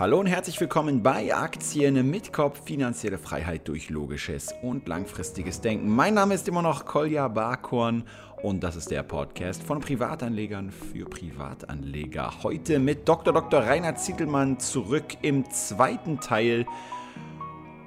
[0.00, 5.94] Hallo und herzlich willkommen bei Aktien mit Kopf, finanzielle Freiheit durch logisches und langfristiges Denken.
[5.94, 8.04] Mein Name ist immer noch Kolja Barkhorn
[8.42, 12.32] und das ist der Podcast von Privatanlegern für Privatanleger.
[12.42, 13.34] Heute mit Dr.
[13.34, 13.60] Dr.
[13.60, 16.64] Rainer Zittelmann zurück im zweiten Teil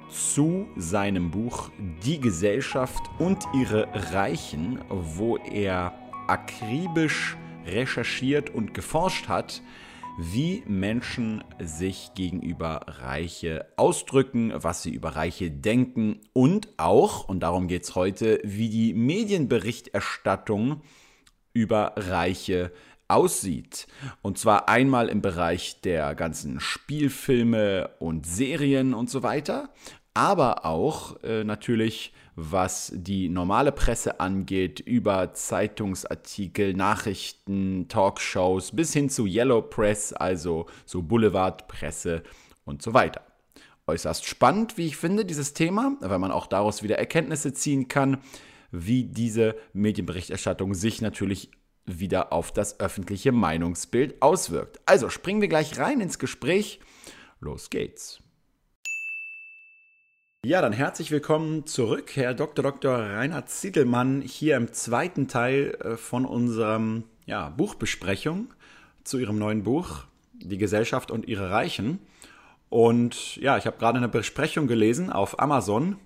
[0.08, 1.72] zu seinem Buch
[2.04, 5.92] Die Gesellschaft und ihre Reichen, wo er
[6.28, 7.36] akribisch
[7.66, 9.62] recherchiert und geforscht hat,
[10.16, 17.66] wie Menschen sich gegenüber Reiche ausdrücken, was sie über Reiche denken und auch, und darum
[17.66, 20.82] geht es heute, wie die Medienberichterstattung
[21.52, 22.72] über Reiche
[23.08, 23.88] aussieht.
[24.22, 29.70] Und zwar einmal im Bereich der ganzen Spielfilme und Serien und so weiter,
[30.14, 39.08] aber auch äh, natürlich was die normale Presse angeht, über Zeitungsartikel, Nachrichten, Talkshows bis hin
[39.08, 42.22] zu Yellow Press, also so Boulevardpresse
[42.64, 43.22] und so weiter.
[43.86, 48.18] Äußerst spannend, wie ich finde, dieses Thema, weil man auch daraus wieder Erkenntnisse ziehen kann,
[48.72, 51.50] wie diese Medienberichterstattung sich natürlich
[51.86, 54.80] wieder auf das öffentliche Meinungsbild auswirkt.
[54.86, 56.80] Also springen wir gleich rein ins Gespräch.
[57.40, 58.23] Los geht's.
[60.44, 62.62] Ja, dann herzlich willkommen zurück, Herr Dr.
[62.62, 62.92] Dr.
[62.98, 68.48] Reinhard Ziedelmann, hier im zweiten Teil äh, von unserem ja, Buchbesprechung
[69.04, 71.98] zu Ihrem neuen Buch, Die Gesellschaft und ihre Reichen.
[72.68, 75.96] Und ja, ich habe gerade eine Besprechung gelesen auf Amazon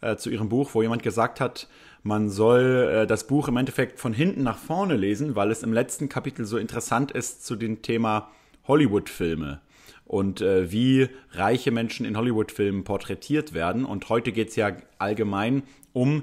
[0.00, 1.68] äh, zu Ihrem Buch, wo jemand gesagt hat,
[2.02, 5.72] man soll äh, das Buch im Endeffekt von hinten nach vorne lesen, weil es im
[5.72, 8.32] letzten Kapitel so interessant ist zu dem Thema
[8.66, 9.60] Hollywood-Filme
[10.06, 13.84] und äh, wie reiche Menschen in Hollywood-Filmen porträtiert werden.
[13.84, 16.22] Und heute geht es ja allgemein um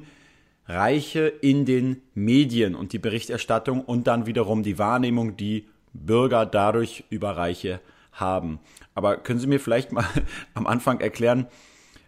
[0.66, 7.04] Reiche in den Medien und die Berichterstattung und dann wiederum die Wahrnehmung, die Bürger dadurch
[7.10, 7.82] über Reiche
[8.14, 8.60] haben.
[8.96, 10.06] Aber können Sie mir vielleicht mal
[10.54, 11.48] am Anfang erklären,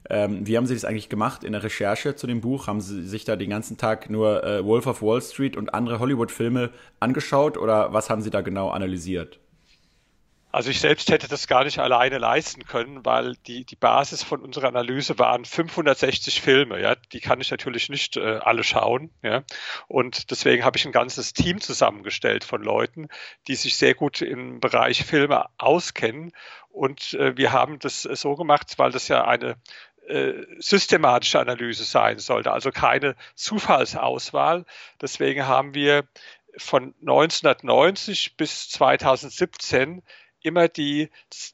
[0.09, 2.67] ähm, wie haben Sie das eigentlich gemacht in der Recherche zu dem Buch?
[2.67, 5.99] Haben Sie sich da den ganzen Tag nur äh, Wolf of Wall Street und andere
[5.99, 6.69] Hollywood-Filme
[6.99, 9.39] angeschaut oder was haben Sie da genau analysiert?
[10.55, 14.39] Also ich selbst hätte das gar nicht alleine leisten können, weil die, die Basis von
[14.39, 16.79] unserer Analyse waren 560 Filme.
[16.79, 19.09] Ja, die kann ich natürlich nicht äh, alle schauen.
[19.21, 19.43] Ja,
[19.89, 23.09] und deswegen habe ich ein ganzes Team zusammengestellt von Leuten,
[23.49, 26.31] die sich sehr gut im Bereich Filme auskennen.
[26.69, 29.57] Und äh, wir haben das äh, so gemacht, weil das ja eine
[30.07, 34.63] äh, systematische Analyse sein sollte, also keine Zufallsauswahl.
[35.01, 36.05] Deswegen haben wir
[36.57, 40.01] von 1990 bis 2017
[40.45, 41.09] immer die,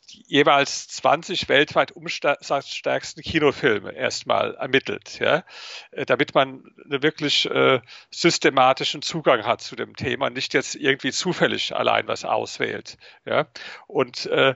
[0.10, 5.44] die jeweils 20 weltweit umsatzstärksten Kinofilme erstmal ermittelt, ja,
[5.92, 7.82] äh, damit man einen wirklich äh,
[8.12, 13.48] systematischen Zugang hat zu dem Thema, nicht jetzt irgendwie zufällig allein was auswählt, ja.
[13.88, 14.56] Und äh,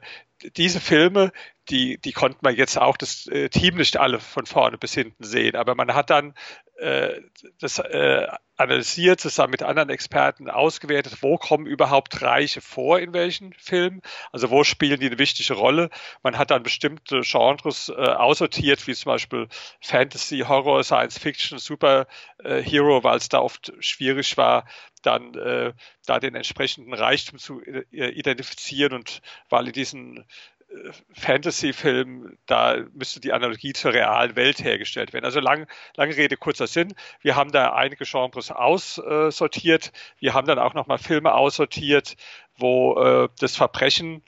[0.58, 1.32] diese Filme,
[1.70, 5.24] die, die konnte man jetzt auch das äh, Team nicht alle von vorne bis hinten
[5.24, 6.34] sehen, aber man hat dann
[6.78, 7.22] äh,
[7.60, 8.28] das äh,
[8.58, 14.02] analysiert, zusammen mit anderen Experten ausgewertet, wo kommen überhaupt Reiche vor in welchen Filmen,
[14.32, 15.90] also wo spielen die eine wichtige Rolle.
[16.24, 19.48] Man hat dann bestimmte Genres äh, aussortiert, wie zum Beispiel
[19.82, 24.66] Fantasy, Horror, Science Fiction, Superhero, weil es da oft schwierig war,
[25.02, 25.74] dann äh,
[26.06, 30.26] da den entsprechenden Reichtum zu äh, identifizieren und weil in diesen
[31.14, 35.26] Fantasy-Film, da müsste die Analogie zur realen Welt hergestellt werden.
[35.26, 36.94] Also lang, lange Rede, kurzer Sinn.
[37.22, 39.92] Wir haben da einige Genres aussortiert.
[40.20, 42.16] Wir haben dann auch nochmal Filme aussortiert,
[42.58, 44.24] wo äh, das Verbrechen,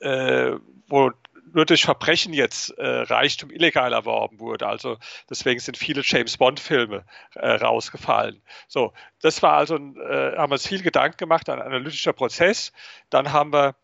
[0.00, 0.52] äh,
[0.88, 1.10] wo
[1.52, 4.66] nur durch Verbrechen jetzt äh, Reichtum illegal erworben wurde.
[4.66, 4.98] Also
[5.30, 7.04] deswegen sind viele James Bond-Filme
[7.34, 8.42] äh, rausgefallen.
[8.68, 8.92] So,
[9.22, 12.72] das war also, ein, äh, haben wir uns viel Gedanken gemacht, ein analytischer Prozess.
[13.10, 13.74] Dann haben wir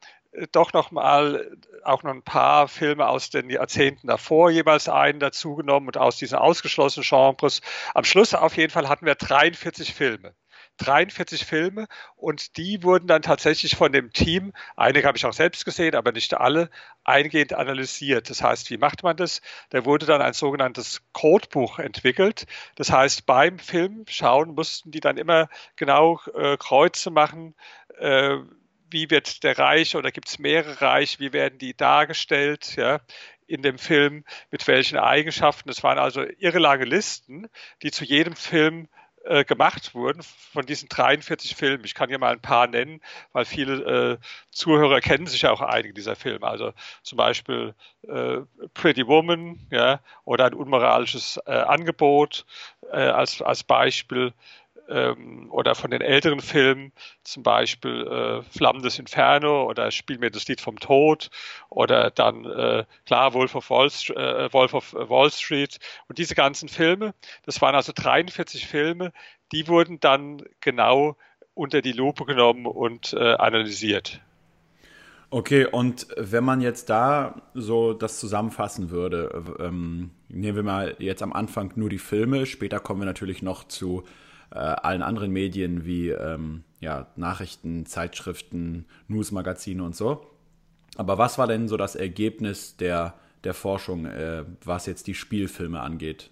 [0.52, 1.50] doch noch mal
[1.84, 6.38] auch noch ein paar Filme aus den Jahrzehnten davor jeweils einen dazugenommen und aus diesen
[6.38, 7.60] ausgeschlossenen Genres.
[7.94, 10.34] Am Schluss auf jeden Fall hatten wir 43 Filme.
[10.78, 15.64] 43 Filme und die wurden dann tatsächlich von dem Team, einige habe ich auch selbst
[15.64, 16.70] gesehen, aber nicht alle,
[17.04, 18.30] eingehend analysiert.
[18.30, 19.42] Das heißt, wie macht man das?
[19.70, 22.46] Da wurde dann ein sogenanntes Codebuch entwickelt.
[22.76, 27.54] Das heißt, beim Film schauen mussten die dann immer genau äh, Kreuze machen,
[27.98, 28.38] äh,
[28.92, 33.00] wie wird der Reich oder gibt es mehrere Reich, wie werden die dargestellt, ja,
[33.46, 35.68] in dem Film, mit welchen Eigenschaften.
[35.68, 37.48] Das waren also irre lange Listen,
[37.82, 38.88] die zu jedem Film
[39.24, 41.84] äh, gemacht wurden von diesen 43 Filmen.
[41.84, 43.00] Ich kann hier mal ein paar nennen,
[43.32, 44.18] weil viele äh,
[44.50, 46.46] Zuhörer kennen sich ja auch einige dieser Filme.
[46.46, 46.72] Also
[47.02, 47.74] zum Beispiel
[48.08, 48.38] äh,
[48.74, 52.46] Pretty Woman, ja, oder ein unmoralisches äh, Angebot
[52.90, 54.32] äh, als, als Beispiel
[54.92, 56.92] ähm, oder von den älteren Filmen,
[57.24, 61.30] zum Beispiel äh, Flammendes Inferno oder Spiel mir das Lied vom Tod
[61.70, 65.78] oder dann äh, klar Wolf of, Wall, äh, Wolf of Wall Street
[66.08, 69.12] und diese ganzen Filme, das waren also 43 Filme,
[69.52, 71.16] die wurden dann genau
[71.54, 74.20] unter die Lupe genommen und äh, analysiert.
[75.34, 81.22] Okay, und wenn man jetzt da so das zusammenfassen würde, ähm, nehmen wir mal jetzt
[81.22, 84.04] am Anfang nur die Filme, später kommen wir natürlich noch zu
[84.52, 90.26] äh, allen anderen Medien wie ähm, ja, Nachrichten, Zeitschriften, Newsmagazine und so.
[90.96, 93.14] Aber was war denn so das Ergebnis der,
[93.44, 96.30] der Forschung, äh, was jetzt die Spielfilme angeht?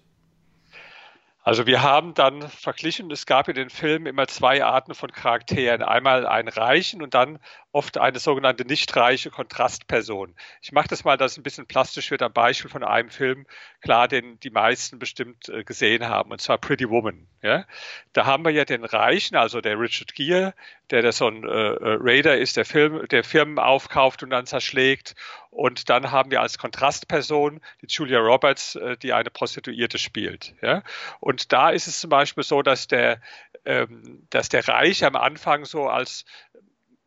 [1.43, 5.81] Also wir haben dann verglichen, es gab in den Filmen immer zwei Arten von Charakteren.
[5.81, 7.39] Einmal einen reichen und dann
[7.71, 10.35] oft eine sogenannte nicht reiche Kontrastperson.
[10.61, 13.45] Ich mache das mal, dass es ein bisschen plastisch wird am Beispiel von einem Film,
[13.81, 17.27] klar, den die meisten bestimmt äh, gesehen haben, und zwar Pretty Woman.
[17.41, 17.65] Ja?
[18.13, 20.53] Da haben wir ja den Reichen, also der Richard Gere,
[20.89, 24.45] der, der so ein äh, äh, Raider ist, der, Film, der Firmen aufkauft und dann
[24.45, 25.15] zerschlägt.
[25.49, 30.55] Und dann haben wir als Kontrastperson die Julia Roberts, äh, die eine Prostituierte spielt.
[30.61, 30.83] Ja?
[31.19, 33.21] Und da ist es zum Beispiel so, dass der,
[33.63, 36.25] ähm, dass der Reiche am Anfang so als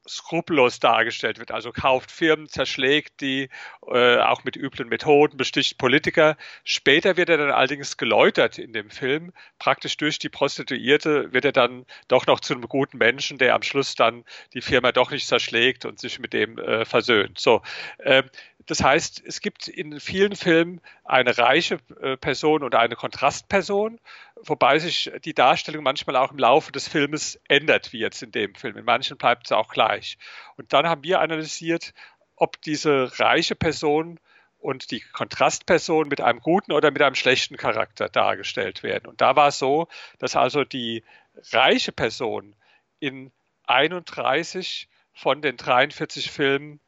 [0.07, 1.51] skrupellos dargestellt wird.
[1.51, 3.49] Also kauft Firmen, zerschlägt die,
[3.91, 6.37] äh, auch mit üblen Methoden, besticht Politiker.
[6.65, 9.33] Später wird er dann allerdings geläutert in dem Film.
[9.59, 13.63] Praktisch durch die Prostituierte wird er dann doch noch zu einem guten Menschen, der am
[13.63, 17.39] Schluss dann die Firma doch nicht zerschlägt und sich mit dem äh, versöhnt.
[17.39, 17.63] So,
[17.99, 18.23] äh,
[18.67, 24.01] das heißt, es gibt in vielen Filmen eine reiche äh, Person und eine Kontrastperson,
[24.37, 28.55] wobei sich die Darstellung manchmal auch im Laufe des Filmes ändert, wie jetzt in dem
[28.55, 28.77] Film.
[28.77, 30.19] In manchen bleibt es auch gleich.
[30.57, 31.93] Und dann haben wir analysiert,
[32.37, 34.19] ob diese reiche Person
[34.59, 39.07] und die Kontrastperson mit einem guten oder mit einem schlechten Charakter dargestellt werden.
[39.07, 39.89] Und da war es so,
[40.19, 41.05] dass also die
[41.53, 42.57] reiche Person
[42.99, 43.31] in
[43.67, 46.81] 31 von den 43 Filmen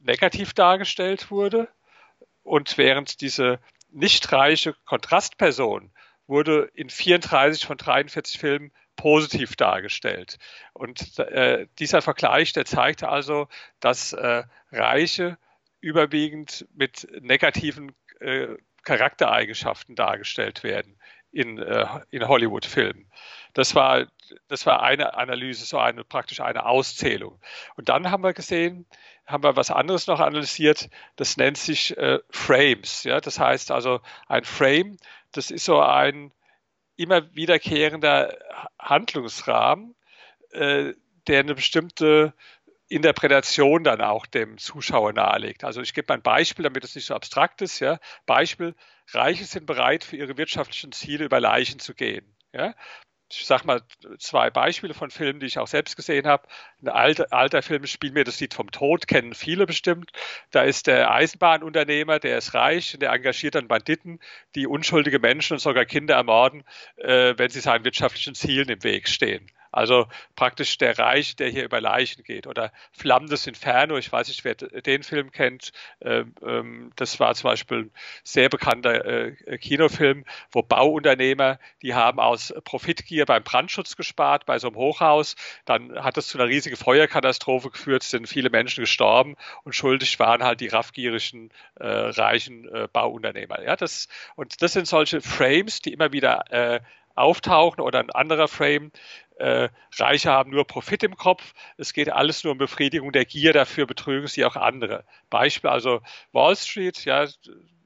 [0.00, 1.68] negativ dargestellt wurde
[2.42, 3.60] und während diese
[3.90, 5.90] nicht reiche Kontrastperson
[6.26, 10.38] wurde in 34 von 43 Filmen positiv dargestellt.
[10.72, 13.48] Und äh, dieser Vergleich, der zeigte also,
[13.80, 15.38] dass äh, Reiche
[15.80, 18.48] überwiegend mit negativen äh,
[18.82, 20.98] Charaktereigenschaften dargestellt werden
[21.32, 23.10] in, äh, in Hollywood-Filmen.
[23.54, 24.06] Das war,
[24.48, 27.40] das war eine Analyse, so eine praktisch eine Auszählung.
[27.76, 28.86] Und dann haben wir gesehen,
[29.30, 33.04] haben wir was anderes noch analysiert, das nennt sich äh, Frames.
[33.04, 33.20] Ja?
[33.20, 34.96] Das heißt also, ein Frame,
[35.32, 36.32] das ist so ein
[36.96, 38.36] immer wiederkehrender
[38.78, 39.94] Handlungsrahmen,
[40.52, 40.94] äh,
[41.26, 42.34] der eine bestimmte
[42.88, 45.64] Interpretation dann auch dem Zuschauer nahelegt.
[45.64, 47.78] Also ich gebe mal ein Beispiel, damit es nicht so abstrakt ist.
[47.78, 47.98] Ja.
[48.26, 48.74] Beispiel,
[49.12, 52.36] Reiche sind bereit, für ihre wirtschaftlichen Ziele über Leichen zu gehen.
[52.52, 52.74] Ja
[53.30, 53.82] ich sage mal
[54.18, 56.48] zwei Beispiele von Filmen, die ich auch selbst gesehen habe.
[56.82, 60.10] Ein alter, alter Film, Spiel mir das Lied vom Tod, kennen viele bestimmt.
[60.50, 64.18] Da ist der Eisenbahnunternehmer, der ist reich, der engagiert dann Banditen,
[64.54, 66.64] die unschuldige Menschen und sogar Kinder ermorden,
[66.96, 69.50] äh, wenn sie seinen wirtschaftlichen Zielen im Weg stehen.
[69.72, 72.46] Also praktisch der Reich, der hier über Leichen geht.
[72.46, 75.72] Oder Flammendes Inferno, ich weiß nicht, wer den Film kennt.
[76.00, 77.90] Ähm, ähm, das war zum Beispiel ein
[78.24, 84.68] sehr bekannter äh, Kinofilm, wo Bauunternehmer, die haben aus Profitgier beim Brandschutz gespart, bei so
[84.68, 85.36] einem Hochhaus.
[85.64, 90.42] Dann hat es zu einer riesigen Feuerkatastrophe geführt, sind viele Menschen gestorben und schuldig waren
[90.42, 93.62] halt die raffgierigen, äh, reichen äh, Bauunternehmer.
[93.62, 96.80] Ja, das, und das sind solche Frames, die immer wieder
[97.14, 98.90] auftauchen oder ein anderer Frame,
[99.40, 101.54] äh, Reiche haben nur Profit im Kopf.
[101.76, 105.04] Es geht alles nur um Befriedigung der Gier, dafür betrügen sie auch andere.
[105.30, 106.00] Beispiel also
[106.32, 107.26] Wall Street, ja,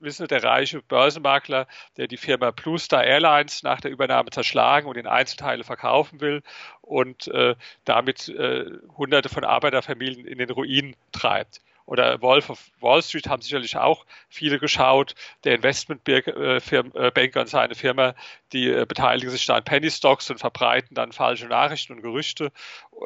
[0.00, 4.86] wissen Sie, der reiche Börsenmakler, der die Firma Blue Star Airlines nach der Übernahme zerschlagen
[4.86, 6.42] und in Einzelteile verkaufen will
[6.82, 13.02] und äh, damit äh, Hunderte von Arbeiterfamilien in den Ruin treibt oder Wolf of Wall
[13.02, 15.14] Street haben sicherlich auch viele geschaut.
[15.44, 18.14] Der Investmentbanker äh, und seine Firma,
[18.52, 22.52] die äh, beteiligen sich da an Penny Stocks und verbreiten dann falsche Nachrichten und Gerüchte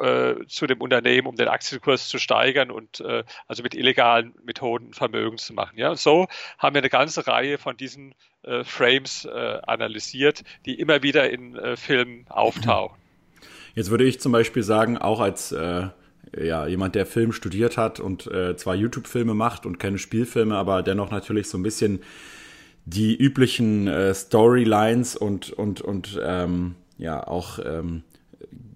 [0.01, 4.93] äh, zu dem Unternehmen, um den Aktienkurs zu steigern und äh, also mit illegalen Methoden
[4.93, 5.77] Vermögen zu machen.
[5.77, 10.79] Ja, und so haben wir eine ganze Reihe von diesen äh, Frames äh, analysiert, die
[10.79, 12.97] immer wieder in Filmen auftauchen.
[13.75, 15.53] Jetzt würde ich zum Beispiel sagen, auch als
[16.37, 20.83] ja, jemand, der Film studiert hat und äh, zwar YouTube-Filme macht und keine Spielfilme, aber
[20.83, 21.99] dennoch natürlich so ein bisschen
[22.85, 28.03] die üblichen äh, Storylines und, und, und ähm, ja, auch ähm,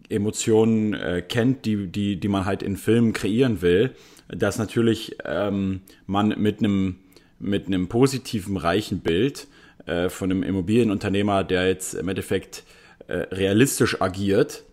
[0.10, 3.96] Emotionen äh, kennt, die, die, die man halt in Filmen kreieren will,
[4.28, 6.98] dass natürlich ähm, man mit einem
[7.44, 9.48] mit einem positiven, reichen Bild
[9.86, 12.64] äh, von einem Immobilienunternehmer, der jetzt im Endeffekt
[13.08, 14.64] äh, realistisch agiert,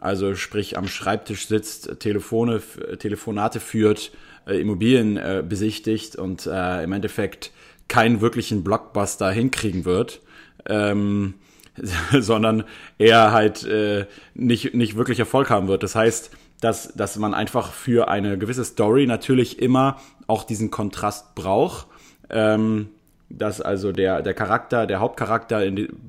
[0.00, 2.60] also sprich am Schreibtisch sitzt, Telefone,
[2.98, 4.12] Telefonate führt,
[4.46, 7.52] äh, Immobilien äh, besichtigt und äh, im Endeffekt
[7.88, 10.20] keinen wirklichen Blockbuster hinkriegen wird,
[10.66, 11.34] ähm,
[12.18, 12.64] sondern
[12.98, 15.82] er halt äh, nicht, nicht wirklich Erfolg haben wird.
[15.82, 16.30] Das heißt,
[16.60, 21.86] dass, dass man einfach für eine gewisse Story natürlich immer auch diesen Kontrast braucht.
[22.28, 22.90] Ähm,
[23.30, 25.62] dass also der, der Charakter, der Hauptcharakter,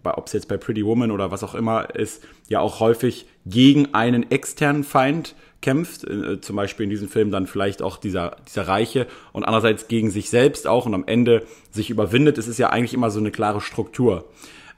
[0.04, 3.94] ob es jetzt bei Pretty Woman oder was auch immer ist, ja auch häufig gegen
[3.94, 8.68] einen externen Feind kämpft, äh, zum Beispiel in diesem Film dann vielleicht auch dieser, dieser
[8.68, 12.40] Reiche und andererseits gegen sich selbst auch und am Ende sich überwindet.
[12.40, 14.26] Es ist ja eigentlich immer so eine klare Struktur.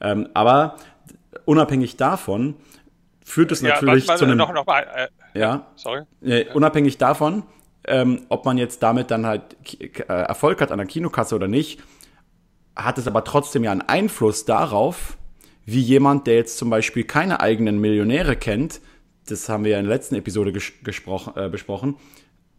[0.01, 0.75] Ähm, aber
[1.45, 2.55] unabhängig davon
[3.23, 4.37] führt es ja, natürlich zu einem...
[4.37, 4.85] Noch, noch mal,
[5.33, 6.01] äh, ja, sorry.
[6.21, 7.43] Äh, unabhängig davon,
[7.85, 9.41] ähm, ob man jetzt damit dann halt
[9.79, 11.81] äh, Erfolg hat an der Kinokasse oder nicht,
[12.75, 15.17] hat es aber trotzdem ja einen Einfluss darauf,
[15.65, 18.81] wie jemand, der jetzt zum Beispiel keine eigenen Millionäre kennt,
[19.27, 21.95] das haben wir ja in der letzten Episode ges gesprochen, äh, besprochen,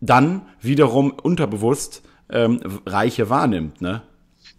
[0.01, 4.03] dann wiederum unterbewusst ähm, Reiche wahrnimmt, ne?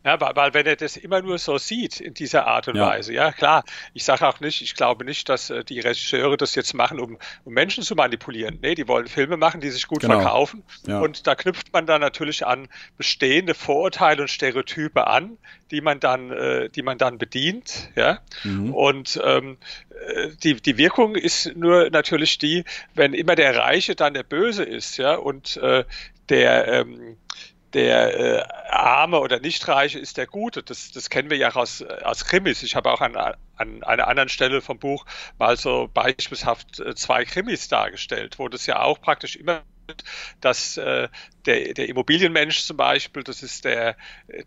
[0.06, 2.88] Ja, weil, weil wenn er das immer nur so sieht in dieser Art und ja.
[2.88, 6.54] Weise, ja klar, ich sage auch nicht, ich glaube nicht, dass äh, die Regisseure das
[6.54, 8.60] jetzt machen, um, um Menschen zu manipulieren.
[8.62, 10.20] Nee, die wollen Filme machen, die sich gut genau.
[10.20, 10.64] verkaufen.
[10.88, 11.00] Ja.
[11.00, 15.40] Und da knüpft man dann natürlich an bestehende Vorurteile und Stereotype an,
[15.72, 17.90] die man dann, äh, die man dann bedient.
[17.96, 18.20] Ja?
[18.44, 18.76] Mhm.
[18.76, 19.58] Und ähm,
[19.90, 24.64] äh, die, die Wirkung ist nur natürlich die, wenn immer der Reiche dann der Böse
[24.64, 25.84] ist, ja, und äh,
[26.30, 27.18] der ähm,
[27.76, 30.64] der äh, Arme oder Nichtreiche ist der Gute.
[30.64, 32.64] Das, das kennen wir ja aus, aus Krimis.
[32.64, 35.06] Ich habe auch an, an einer anderen Stelle vom Buch
[35.38, 39.62] mal so beispielshaft äh, zwei Krimis dargestellt, wo das ja auch praktisch immer
[40.42, 41.08] dass äh,
[41.46, 43.96] der, der Immobilienmensch zum Beispiel, das ist der,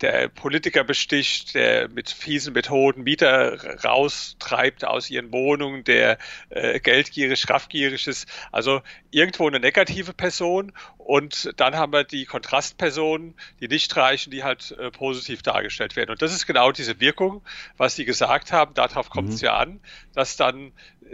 [0.00, 6.18] der Politiker besticht, der mit fiesen Methoden Mieter raustreibt aus ihren Wohnungen, der
[6.50, 8.28] äh, geldgierig, raffgierig ist.
[8.52, 14.72] Also irgendwo eine negative Person und dann haben wir die Kontrastpersonen, die Nichtreichen, die halt
[14.72, 16.10] äh, positiv dargestellt werden.
[16.10, 17.42] Und das ist genau diese Wirkung,
[17.76, 19.46] was Sie gesagt haben, darauf kommt es mhm.
[19.46, 19.80] ja an,
[20.14, 20.72] dass dann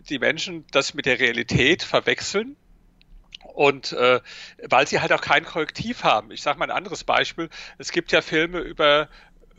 [0.08, 2.56] die Menschen das mit der Realität verwechseln
[3.52, 4.20] und äh,
[4.62, 6.30] weil sie halt auch kein Korrektiv haben.
[6.30, 7.48] Ich sage mal ein anderes Beispiel.
[7.78, 9.08] Es gibt ja Filme über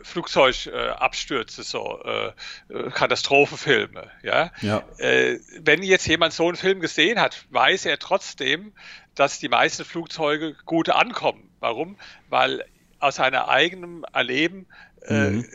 [0.02, 4.12] Flugzeugabstürze, äh, so äh, Katastrophenfilme.
[4.22, 4.52] Ja?
[4.62, 4.84] ja.
[4.98, 8.74] Äh, wenn jetzt jemand so einen Film gesehen hat, weiß er trotzdem,
[9.16, 11.50] dass die meisten Flugzeuge gut ankommen.
[11.60, 11.98] Warum?
[12.30, 12.66] Weil
[13.00, 14.68] aus seinem eigenen Erleben
[15.08, 15.46] äh, mhm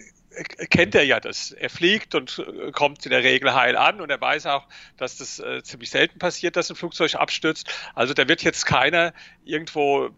[0.70, 1.52] kennt er ja das.
[1.52, 5.16] Er fliegt und äh, kommt in der Regel heil an und er weiß auch, dass
[5.16, 7.68] das äh, ziemlich selten passiert, dass ein Flugzeug abstürzt.
[7.94, 9.12] Also da wird jetzt keiner
[9.44, 10.10] irgendwo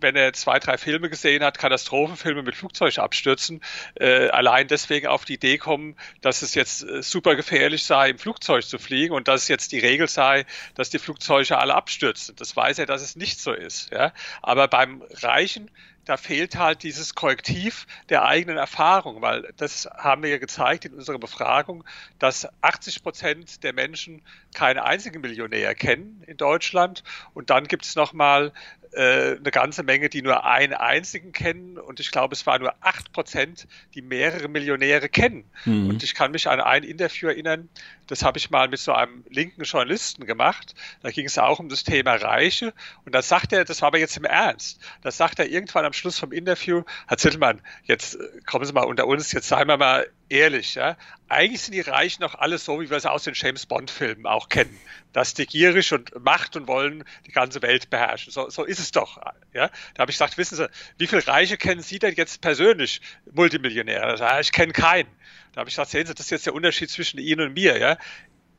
[0.00, 3.60] wenn er zwei, drei Filme gesehen hat, Katastrophenfilme mit Flugzeugabstürzen,
[3.96, 8.18] äh, allein deswegen auf die Idee kommen, dass es jetzt äh, super gefährlich sei, im
[8.18, 12.36] Flugzeug zu fliegen und dass es jetzt die Regel sei, dass die Flugzeuge alle abstürzen.
[12.36, 13.90] Das weiß er, dass es nicht so ist.
[13.90, 14.12] Ja?
[14.42, 15.70] Aber beim Reichen
[16.08, 20.94] da fehlt halt dieses Korrektiv der eigenen Erfahrung, weil das haben wir ja gezeigt in
[20.94, 21.84] unserer Befragung,
[22.18, 24.22] dass 80 Prozent der Menschen
[24.54, 27.04] keine einzigen Millionär kennen in Deutschland.
[27.34, 28.52] Und dann gibt es nochmal
[28.96, 33.12] eine ganze Menge, die nur einen einzigen kennen und ich glaube, es waren nur 8
[33.12, 35.44] Prozent, die mehrere Millionäre kennen.
[35.64, 35.88] Mhm.
[35.88, 37.68] Und ich kann mich an ein Interview erinnern,
[38.06, 40.74] das habe ich mal mit so einem linken Journalisten gemacht.
[41.02, 42.72] Da ging es auch um das Thema Reiche.
[43.04, 45.92] Und da sagt er, das war aber jetzt im Ernst, da sagt er irgendwann am
[45.92, 49.76] Schluss vom Interview, Herr Zittelmann, jetzt äh, kommen Sie mal unter uns, jetzt seien wir
[49.76, 50.96] mal ehrlich, ja.
[51.28, 54.48] Eigentlich sind die Reichen noch alle so, wie wir es aus den James Bond-Filmen auch
[54.48, 54.78] kennen.
[55.12, 58.32] Dass die gierig und Macht und wollen die ganze Welt beherrschen.
[58.32, 59.18] So, so ist es doch.
[59.52, 59.70] Ja?
[59.94, 63.00] Da habe ich gesagt, wissen Sie, wie viele Reiche kennen Sie denn jetzt persönlich,
[63.32, 64.16] Multimillionäre?
[64.16, 65.08] Da ich kenne keinen.
[65.52, 67.78] Da habe ich gesagt, sehen Sie, das ist jetzt der Unterschied zwischen Ihnen und mir.
[67.78, 67.98] Ja?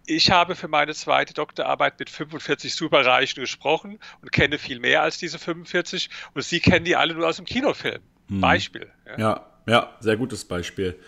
[0.06, 5.18] Ich habe für meine zweite Doktorarbeit mit 45 Superreichen gesprochen und kenne viel mehr als
[5.18, 8.02] diese 45 und Sie kennen die alle nur aus dem Kinofilm.
[8.28, 8.42] Hm.
[8.42, 8.92] Beispiel.
[9.06, 9.18] Ja?
[9.18, 11.00] ja, ja, sehr gutes Beispiel.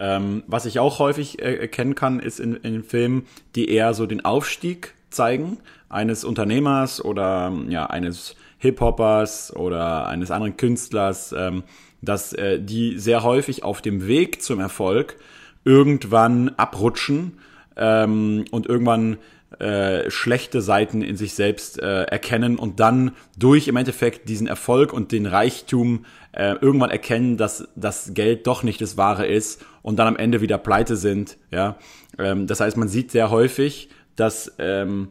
[0.00, 4.06] Ähm, was ich auch häufig äh, erkennen kann, ist in, in Filmen, die eher so
[4.06, 5.58] den Aufstieg zeigen.
[5.90, 11.64] Eines Unternehmers oder ja eines Hip-Hoppers oder eines anderen Künstlers, ähm,
[12.00, 15.16] dass äh, die sehr häufig auf dem Weg zum Erfolg
[15.64, 17.38] irgendwann abrutschen
[17.76, 19.18] ähm, und irgendwann
[19.58, 24.92] äh, schlechte Seiten in sich selbst äh, erkennen und dann durch im Endeffekt diesen Erfolg
[24.92, 29.98] und den Reichtum äh, irgendwann erkennen, dass das Geld doch nicht das Wahre ist und
[29.98, 31.36] dann am Ende wieder pleite sind.
[31.50, 31.76] Ja,
[32.18, 35.08] ähm, das heißt, man sieht sehr häufig, dass ähm,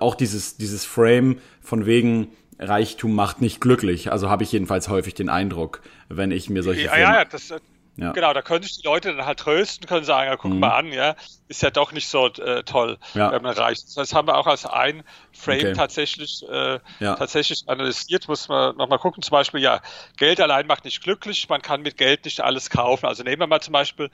[0.00, 4.10] auch dieses dieses Frame von wegen Reichtum macht nicht glücklich.
[4.10, 7.54] Also habe ich jedenfalls häufig den Eindruck, wenn ich mir solche ja, Filme ja, das,
[7.98, 8.12] Ja.
[8.12, 10.60] Genau, da können sich die Leute dann halt trösten, können sagen, ja, guck mhm.
[10.60, 11.16] mal an, ja,
[11.48, 13.32] ist ja doch nicht so äh, toll, ja.
[13.32, 13.96] wenn man reicht.
[13.96, 15.02] Das haben wir auch als ein
[15.32, 15.72] Frame okay.
[15.72, 17.16] tatsächlich, äh, ja.
[17.16, 19.20] tatsächlich analysiert, muss man nochmal gucken.
[19.20, 19.80] Zum Beispiel, ja,
[20.16, 23.06] Geld allein macht nicht glücklich, man kann mit Geld nicht alles kaufen.
[23.06, 24.10] Also nehmen wir mal zum Beispiel,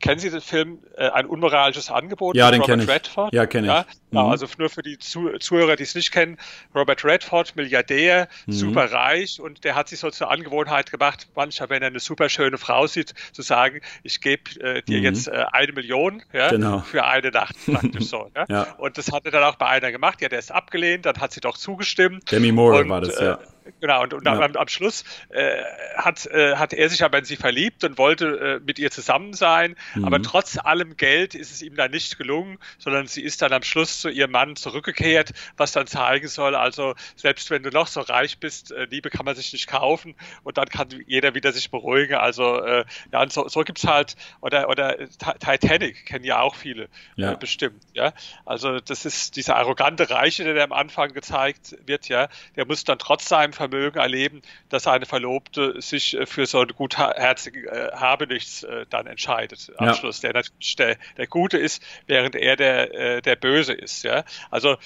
[0.00, 2.36] kennen Sie den Film äh, Ein unmoralisches Angebot?
[2.36, 2.88] Ja, den kenne ich.
[2.88, 3.34] Redford?
[3.34, 3.96] Ja, kenne ich.
[4.10, 4.32] Ja, genau, mhm.
[4.32, 6.38] Also nur für die Zu Zuhörer, die es nicht kennen,
[6.74, 8.52] Robert Redford, Milliardär, mhm.
[8.52, 12.28] super reich und der hat sich so zur Angewohnheit gemacht, manchmal, wenn er eine super
[12.28, 15.04] schöne Frau sieht, zu sagen, ich gebe äh, dir mhm.
[15.04, 16.80] jetzt äh, eine Million ja, genau.
[16.80, 18.30] für eine Nacht praktisch so.
[18.34, 18.44] Ja?
[18.48, 18.62] ja?
[18.78, 20.20] Und das hat er dann auch bei einer gemacht.
[20.20, 22.30] Ja, der ist abgelehnt, dann hat sie doch zugestimmt.
[22.30, 23.34] Demi Moore und, war das, ja.
[23.34, 23.38] Äh,
[23.80, 24.32] Genau, und, und ja.
[24.32, 25.62] am, am, Schluss äh,
[25.96, 29.32] hat, äh, hat er sich aber in sie verliebt und wollte äh, mit ihr zusammen
[29.32, 30.04] sein, mhm.
[30.04, 33.62] aber trotz allem Geld ist es ihm dann nicht gelungen, sondern sie ist dann am
[33.62, 38.00] Schluss zu ihrem Mann zurückgekehrt, was dann zeigen soll, also selbst wenn du noch so
[38.00, 41.70] reich bist, äh, Liebe kann man sich nicht kaufen und dann kann jeder wieder sich
[41.70, 46.40] beruhigen, also äh, ja, und so, so gibt es halt, oder, oder Titanic kennen ja
[46.40, 46.88] auch viele äh,
[47.22, 47.34] ja.
[47.34, 48.12] bestimmt, ja,
[48.44, 52.98] also das ist dieser arrogante Reiche, der am Anfang gezeigt wird, ja, der muss dann
[52.98, 58.62] trotz seinem Vermögen erleben, dass seine Verlobte sich äh, für so einen gutherzigen äh, Habenichts
[58.62, 59.94] äh, dann entscheidet am ja.
[59.94, 64.04] Schluss, der natürlich der, der Gute ist, während er der, der Böse ist.
[64.04, 64.24] Ja?
[64.50, 64.76] Also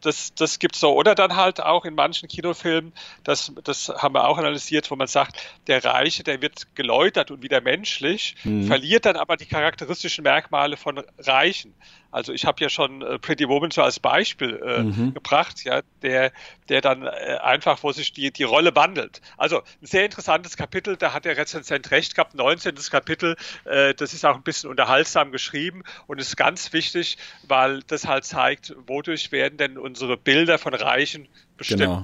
[0.00, 0.94] das, das gibt so.
[0.94, 2.92] Oder dann halt auch in manchen Kinofilmen,
[3.24, 7.42] das, das haben wir auch analysiert, wo man sagt, der Reiche, der wird geläutert und
[7.42, 8.66] wieder menschlich, mhm.
[8.66, 11.74] verliert dann aber die charakteristischen Merkmale von Reichen.
[12.10, 15.14] Also ich habe ja schon Pretty Woman so als Beispiel äh, mhm.
[15.14, 16.32] gebracht, ja, der,
[16.68, 19.20] der dann äh, einfach, wo sich die, die Rolle wandelt.
[19.36, 22.74] Also ein sehr interessantes Kapitel, da hat der Rezensent recht gehabt, 19.
[22.90, 28.08] Kapitel, äh, das ist auch ein bisschen unterhaltsam geschrieben und ist ganz wichtig, weil das
[28.08, 31.80] halt zeigt, wodurch werden denn unsere Bilder von Reichen bestimmt.
[31.80, 32.02] Genau.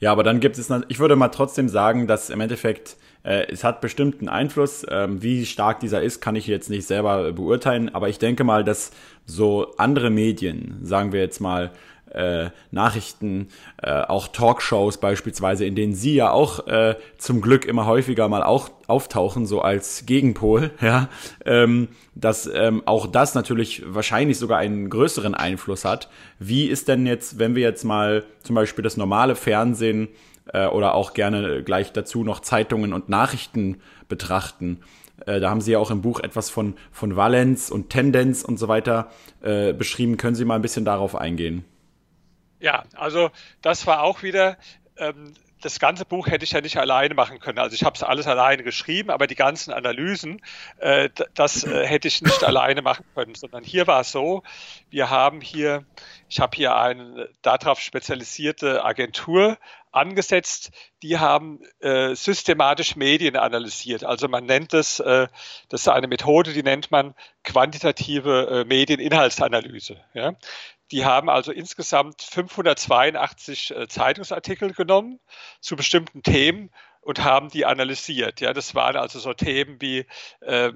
[0.00, 3.64] Ja, aber dann gibt es, ich würde mal trotzdem sagen, dass im Endeffekt äh, es
[3.64, 4.86] hat bestimmt einen Einfluss.
[4.88, 7.94] Ähm, wie stark dieser ist, kann ich jetzt nicht selber beurteilen.
[7.94, 8.92] Aber ich denke mal, dass
[9.26, 11.72] so andere Medien, sagen wir jetzt mal,
[12.14, 13.48] äh, Nachrichten,
[13.82, 18.42] äh, auch Talkshows beispielsweise, in denen sie ja auch äh, zum Glück immer häufiger mal
[18.42, 21.08] auch auftauchen, so als Gegenpol, ja,
[21.44, 26.08] ähm, dass ähm, auch das natürlich wahrscheinlich sogar einen größeren Einfluss hat.
[26.38, 30.08] Wie ist denn jetzt, wenn wir jetzt mal zum Beispiel das normale Fernsehen
[30.52, 34.80] äh, oder auch gerne gleich dazu noch Zeitungen und Nachrichten betrachten.
[35.26, 38.58] Äh, da haben Sie ja auch im Buch etwas von, von Valenz und Tendenz und
[38.58, 39.10] so weiter
[39.42, 40.16] äh, beschrieben.
[40.16, 41.64] Können Sie mal ein bisschen darauf eingehen?
[42.64, 44.56] Ja, also das war auch wieder
[44.96, 47.58] ähm, das ganze Buch hätte ich ja nicht alleine machen können.
[47.58, 50.40] Also ich habe es alles alleine geschrieben, aber die ganzen Analysen,
[50.78, 54.42] äh, das äh, hätte ich nicht alleine machen können, sondern hier war es so,
[54.88, 55.84] wir haben hier,
[56.30, 59.58] ich habe hier eine darauf spezialisierte Agentur
[59.94, 60.72] angesetzt,
[61.02, 64.04] die haben äh, systematisch Medien analysiert.
[64.04, 65.28] Also man nennt es, äh,
[65.68, 70.00] das ist eine Methode, die nennt man quantitative äh, Medieninhaltsanalyse.
[70.12, 70.34] Ja?
[70.90, 75.20] Die haben also insgesamt 582 äh, Zeitungsartikel genommen
[75.60, 76.70] zu bestimmten Themen
[77.00, 78.40] und haben die analysiert.
[78.40, 80.06] Ja, das waren also so Themen wie
[80.40, 80.72] äh,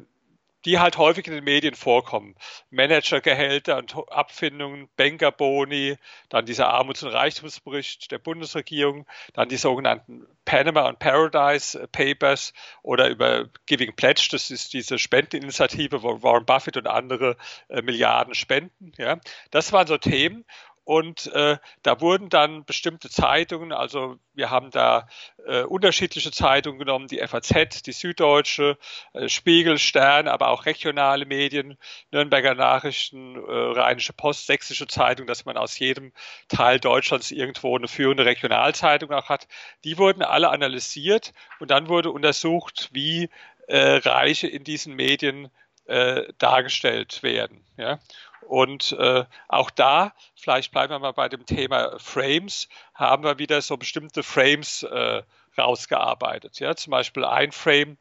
[0.64, 2.34] die halt häufig in den Medien vorkommen.
[2.70, 5.96] Managergehälter und Abfindungen, Bankerboni,
[6.28, 13.08] dann dieser Armuts- und Reichtumsbericht der Bundesregierung, dann die sogenannten Panama und Paradise Papers oder
[13.08, 17.36] über Giving Pledge, das ist diese Spendeninitiative, wo Warren Buffett und andere
[17.68, 18.92] äh, Milliarden spenden.
[18.96, 19.18] Ja.
[19.50, 20.44] Das waren so Themen
[20.88, 25.06] und äh, da wurden dann bestimmte Zeitungen, also wir haben da
[25.46, 28.78] äh, unterschiedliche Zeitungen genommen, die FAZ, die Süddeutsche,
[29.12, 31.76] äh, Spiegel, Stern, aber auch regionale Medien,
[32.10, 36.14] Nürnberger Nachrichten, äh, Rheinische Post, Sächsische Zeitung, dass man aus jedem
[36.48, 39.46] Teil Deutschlands irgendwo eine führende Regionalzeitung auch hat.
[39.84, 43.28] Die wurden alle analysiert und dann wurde untersucht, wie
[43.66, 45.50] äh, Reiche in diesen Medien
[45.88, 47.62] äh, dargestellt werden.
[47.76, 47.98] Ja?
[48.46, 53.60] Und äh, auch da, vielleicht bleiben wir mal bei dem Thema Frames, haben wir wieder
[53.60, 55.22] so bestimmte Frames äh,
[55.58, 56.60] rausgearbeitet.
[56.60, 57.98] Ja, zum Beispiel ein Frame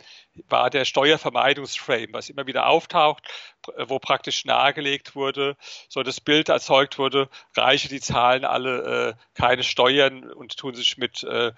[0.48, 3.24] war der Steuervermeidungsframe, was immer wieder auftaucht,
[3.78, 5.58] wo praktisch nahegelegt wurde,
[5.90, 10.98] so das Bild erzeugt wurde, Reiche, die zahlen alle äh, keine Steuern und tun sich
[10.98, 11.52] mit äh,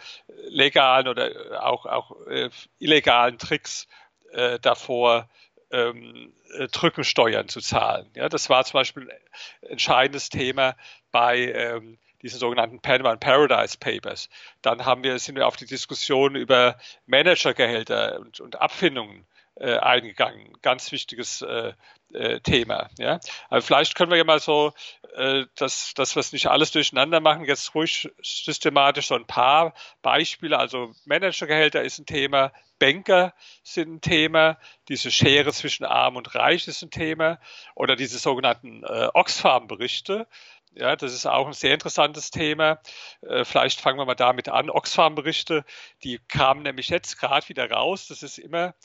[0.48, 3.88] legalen oder auch, auch äh, illegalen Tricks
[4.32, 5.30] äh, davor
[5.71, 8.10] ähm, äh, Drückensteuern zu zahlen.
[8.15, 10.75] Ja, das war zum Beispiel ein entscheidendes Thema
[11.12, 14.29] bei ähm, diesen sogenannten Panama Paradise Papers.
[14.62, 19.25] Dann haben wir, sind wir auf die Diskussion über Managergehälter und, und Abfindungen
[19.60, 20.54] äh, eingegangen.
[20.62, 21.74] Ganz wichtiges äh,
[22.13, 22.89] äh, Thema.
[22.98, 23.19] Ja?
[23.50, 24.74] Aber vielleicht können wir ja mal so,
[25.15, 29.74] äh, dass, dass wir es nicht alles durcheinander machen, jetzt ruhig systematisch so ein paar
[30.02, 30.58] Beispiele.
[30.58, 36.67] Also Managergehälter ist ein Thema, Banker sind ein Thema, diese Schere zwischen Arm und Reich
[36.67, 37.39] ist ein Thema
[37.76, 40.28] oder diese sogenannten äh, Oxfam-Berichte.
[40.75, 42.79] Ja, das ist auch ein sehr interessantes Thema.
[43.21, 44.69] Äh, vielleicht fangen wir mal damit an.
[44.69, 45.65] Oxfam-Berichte,
[46.03, 48.08] die kamen nämlich jetzt gerade wieder raus.
[48.08, 48.75] Das ist immer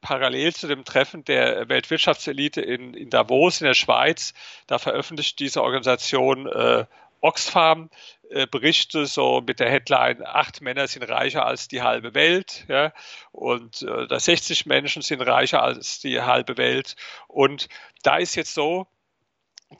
[0.00, 4.34] parallel zu dem Treffen der Weltwirtschaftselite in, in Davos in der Schweiz.
[4.66, 6.86] Da veröffentlicht diese Organisation äh,
[7.20, 7.90] Oxfam
[8.30, 12.92] äh, Berichte so mit der Headline acht Männer sind reicher als die halbe Welt ja,
[13.32, 16.94] und äh, 60 Menschen sind reicher als die halbe Welt
[17.26, 17.68] und
[18.02, 18.86] da ist jetzt so,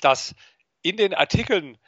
[0.00, 0.34] dass
[0.88, 1.78] in den Artikeln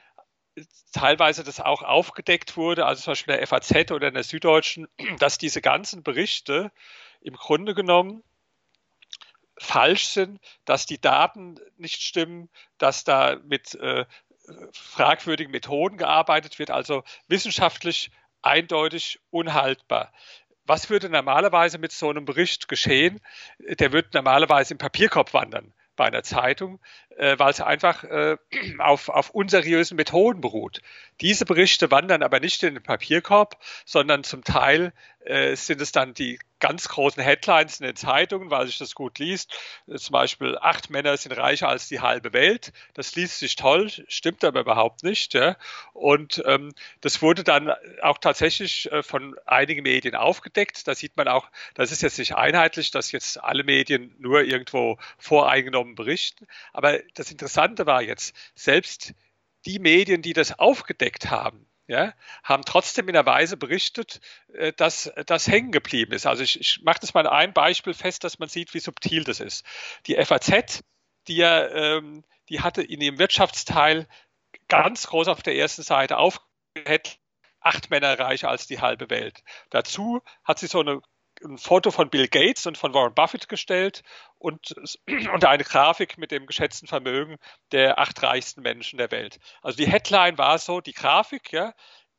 [0.92, 4.88] teilweise das auch aufgedeckt wurde, also zum Beispiel in der FAZ oder in der Süddeutschen,
[5.18, 6.72] dass diese ganzen Berichte
[7.20, 8.22] im Grunde genommen
[9.58, 14.06] falsch sind, dass die Daten nicht stimmen, dass da mit äh,
[14.72, 18.10] fragwürdigen Methoden gearbeitet wird, also wissenschaftlich
[18.42, 20.12] eindeutig unhaltbar.
[20.64, 23.20] Was würde normalerweise mit so einem Bericht geschehen?
[23.58, 26.80] Der würde normalerweise im Papierkorb wandern bei einer Zeitung,
[27.18, 28.38] äh, weil es einfach äh,
[28.78, 30.80] auf, auf unseriösen Methoden beruht.
[31.20, 36.14] Diese Berichte wandern aber nicht in den Papierkorb, sondern zum Teil äh, sind es dann
[36.14, 39.52] die ganz großen Headlines in den Zeitungen, weil sich das gut liest.
[39.86, 42.72] Zum Beispiel, acht Männer sind reicher als die halbe Welt.
[42.94, 45.34] Das liest sich toll, stimmt aber überhaupt nicht.
[45.34, 45.56] Ja.
[45.92, 50.86] Und ähm, das wurde dann auch tatsächlich äh, von einigen Medien aufgedeckt.
[50.86, 54.98] Da sieht man auch, das ist jetzt nicht einheitlich, dass jetzt alle Medien nur irgendwo
[55.18, 56.46] voreingenommen berichten.
[56.72, 59.14] Aber das Interessante war jetzt, selbst
[59.66, 64.20] die Medien, die das aufgedeckt haben, ja, haben trotzdem in der Weise berichtet,
[64.54, 66.24] äh, dass das hängen geblieben ist.
[66.24, 69.24] Also ich, ich mache das mal in einem Beispiel fest, dass man sieht, wie subtil
[69.24, 69.66] das ist.
[70.06, 70.84] Die FAZ,
[71.26, 74.06] die ja, ähm, die hatte in ihrem Wirtschaftsteil
[74.68, 77.18] ganz groß auf der ersten Seite aufgehört,
[77.58, 79.42] acht Männer reicher als die halbe Welt.
[79.70, 81.00] Dazu hat sie so eine
[81.44, 84.02] ein Foto von Bill Gates und von Warren Buffett gestellt
[84.38, 84.74] und,
[85.32, 87.36] und eine Grafik mit dem geschätzten Vermögen
[87.72, 89.38] der acht reichsten Menschen der Welt.
[89.62, 91.74] Also die Headline war so, die Grafik, ja,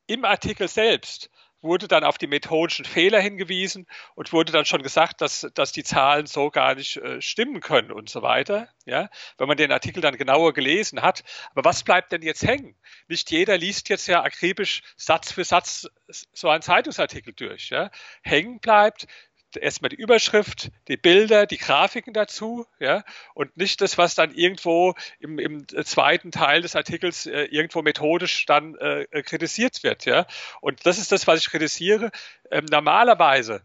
[0.06, 1.30] im Artikel selbst
[1.62, 5.84] wurde dann auf die methodischen Fehler hingewiesen und wurde dann schon gesagt, dass, dass die
[5.84, 8.68] Zahlen so gar nicht äh, stimmen können und so weiter.
[8.84, 11.22] Ja, wenn man den Artikel dann genauer gelesen hat.
[11.52, 12.74] Aber was bleibt denn jetzt hängen?
[13.06, 15.86] Nicht jeder liest jetzt ja akribisch Satz für Satz
[16.32, 17.70] so einen Zeitungsartikel durch.
[17.70, 17.90] Ja.
[18.22, 19.06] Hängen bleibt,
[19.56, 24.94] erstmal die Überschrift, die Bilder, die Grafiken dazu, ja, und nicht das, was dann irgendwo
[25.18, 30.26] im, im zweiten Teil des Artikels äh, irgendwo methodisch dann äh, kritisiert wird, ja.
[30.60, 32.10] Und das ist das, was ich kritisiere.
[32.50, 33.62] Ähm, normalerweise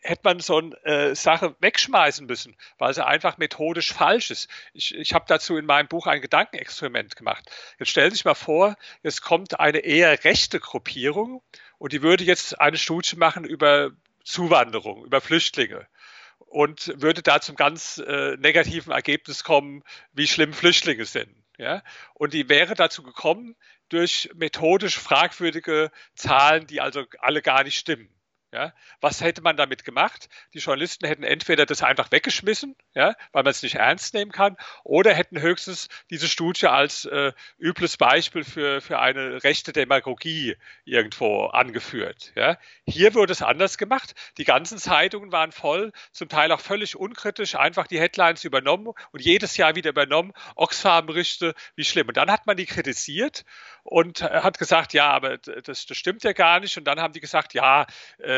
[0.00, 4.48] hätte man so eine äh, Sache wegschmeißen müssen, weil sie einfach methodisch falsch ist.
[4.72, 7.50] Ich, ich habe dazu in meinem Buch ein Gedankenexperiment gemacht.
[7.78, 11.42] Jetzt stellen Sie sich mal vor, es kommt eine eher rechte Gruppierung
[11.78, 13.90] und die würde jetzt eine Studie machen über
[14.28, 15.86] Zuwanderung, über Flüchtlinge
[16.38, 21.34] und würde da zum ganz äh, negativen Ergebnis kommen, wie schlimm Flüchtlinge sind.
[21.56, 21.82] Ja?
[22.14, 23.56] Und die wäre dazu gekommen
[23.88, 28.08] durch methodisch fragwürdige Zahlen, die also alle gar nicht stimmen.
[28.50, 30.30] Ja, was hätte man damit gemacht?
[30.54, 34.56] Die Journalisten hätten entweder das einfach weggeschmissen, ja, weil man es nicht ernst nehmen kann,
[34.84, 40.56] oder hätten höchstens diese Studie als äh, übles Beispiel für, für eine rechte Demagogie
[40.86, 42.32] irgendwo angeführt.
[42.36, 42.56] Ja.
[42.86, 44.14] Hier wurde es anders gemacht.
[44.38, 49.22] Die ganzen Zeitungen waren voll, zum Teil auch völlig unkritisch, einfach die Headlines übernommen und
[49.22, 52.08] jedes Jahr wieder übernommen, Oxfam-Berichte, wie schlimm.
[52.08, 53.44] Und dann hat man die kritisiert
[53.82, 56.78] und hat gesagt, ja, aber das, das stimmt ja gar nicht.
[56.78, 57.86] Und dann haben die gesagt, ja,
[58.18, 58.37] äh,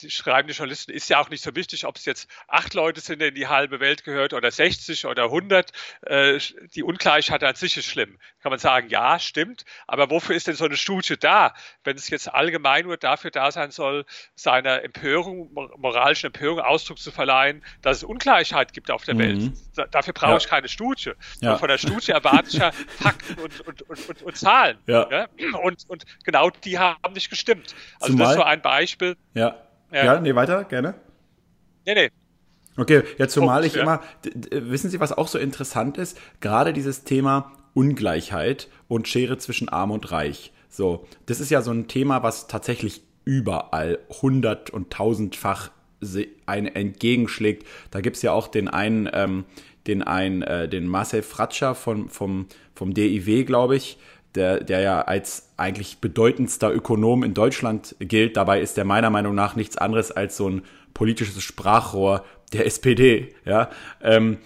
[0.00, 3.00] die schreiben die Journalisten, ist ja auch nicht so wichtig, ob es jetzt acht Leute
[3.00, 5.72] sind, in die halbe Welt gehört oder 60 oder 100.
[6.02, 6.38] Äh,
[6.74, 8.18] die Ungleichheit an sich ist schlimm.
[8.40, 9.64] Kann man sagen, ja, stimmt.
[9.86, 13.50] Aber wofür ist denn so eine Studie da, wenn es jetzt allgemein nur dafür da
[13.50, 19.14] sein soll, seiner Empörung, moralischen Empörung Ausdruck zu verleihen, dass es Ungleichheit gibt auf der
[19.14, 19.18] mhm.
[19.18, 19.52] Welt?
[19.90, 20.36] dafür brauche ja.
[20.36, 21.12] ich keine Studie.
[21.40, 21.56] Ja.
[21.56, 24.78] von der Studie erwarte ich ja Fakten und, und, und, und Zahlen.
[24.86, 25.08] Ja.
[25.10, 25.28] ja.
[25.62, 27.74] Und, und genau die haben nicht gestimmt.
[28.00, 29.16] Also Zumal, das ist so ein Beispiel.
[29.34, 29.56] Ja.
[29.92, 30.94] Ja, ja nee, weiter, gerne.
[31.86, 32.10] Nee, nee.
[32.76, 34.00] Okay, ja, zumal ich immer,
[34.50, 36.18] wissen Sie, was auch so interessant ist?
[36.40, 40.52] Gerade dieses Thema Ungleichheit und Schere zwischen Arm und Reich.
[40.70, 45.70] So, das ist ja so ein Thema, was tatsächlich überall hundert- und tausendfach
[46.46, 47.66] ein entgegenschlägt.
[47.90, 49.44] Da gibt es ja auch den einen, ähm,
[49.86, 53.98] den einen, äh, den Marcel Fratscher von, vom, vom DIW, glaube ich,
[54.34, 58.36] der, der ja als eigentlich bedeutendster Ökonom in Deutschland gilt.
[58.36, 60.62] Dabei ist er meiner Meinung nach nichts anderes als so ein
[60.94, 63.34] politisches Sprachrohr der SPD.
[63.44, 63.70] Ja,
[64.02, 64.38] ähm,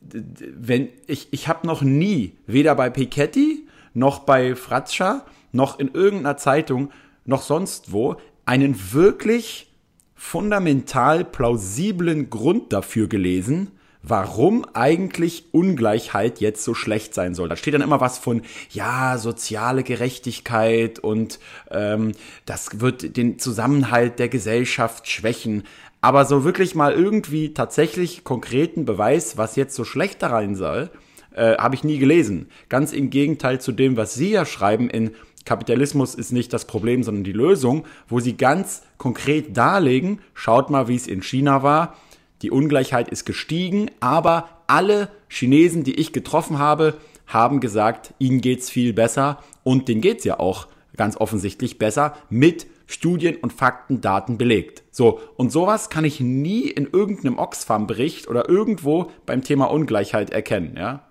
[0.00, 6.36] wenn ich, ich habe noch nie, weder bei Piketty noch bei Fratscha, noch in irgendeiner
[6.36, 6.90] Zeitung,
[7.24, 9.70] noch sonst wo, einen wirklich
[10.14, 17.48] fundamental plausiblen Grund dafür gelesen, warum eigentlich Ungleichheit jetzt so schlecht sein soll.
[17.48, 21.38] Da steht dann immer was von, ja, soziale Gerechtigkeit und
[21.70, 22.12] ähm,
[22.44, 25.64] das wird den Zusammenhalt der Gesellschaft schwächen.
[26.00, 30.90] Aber so wirklich mal irgendwie tatsächlich konkreten Beweis, was jetzt so schlecht da rein soll,
[31.34, 32.48] äh, habe ich nie gelesen.
[32.68, 35.12] Ganz im Gegenteil zu dem, was Sie ja schreiben in
[35.44, 40.88] Kapitalismus ist nicht das Problem, sondern die Lösung, wo Sie ganz konkret darlegen, schaut mal,
[40.88, 41.96] wie es in China war.
[42.42, 46.94] Die Ungleichheit ist gestiegen, aber alle Chinesen, die ich getroffen habe,
[47.26, 52.66] haben gesagt, ihnen geht's viel besser und denen geht's ja auch ganz offensichtlich besser mit
[52.86, 54.82] Studien und Fakten, Daten belegt.
[54.90, 60.74] So, und sowas kann ich nie in irgendeinem Oxfam-Bericht oder irgendwo beim Thema Ungleichheit erkennen,
[60.76, 61.04] ja.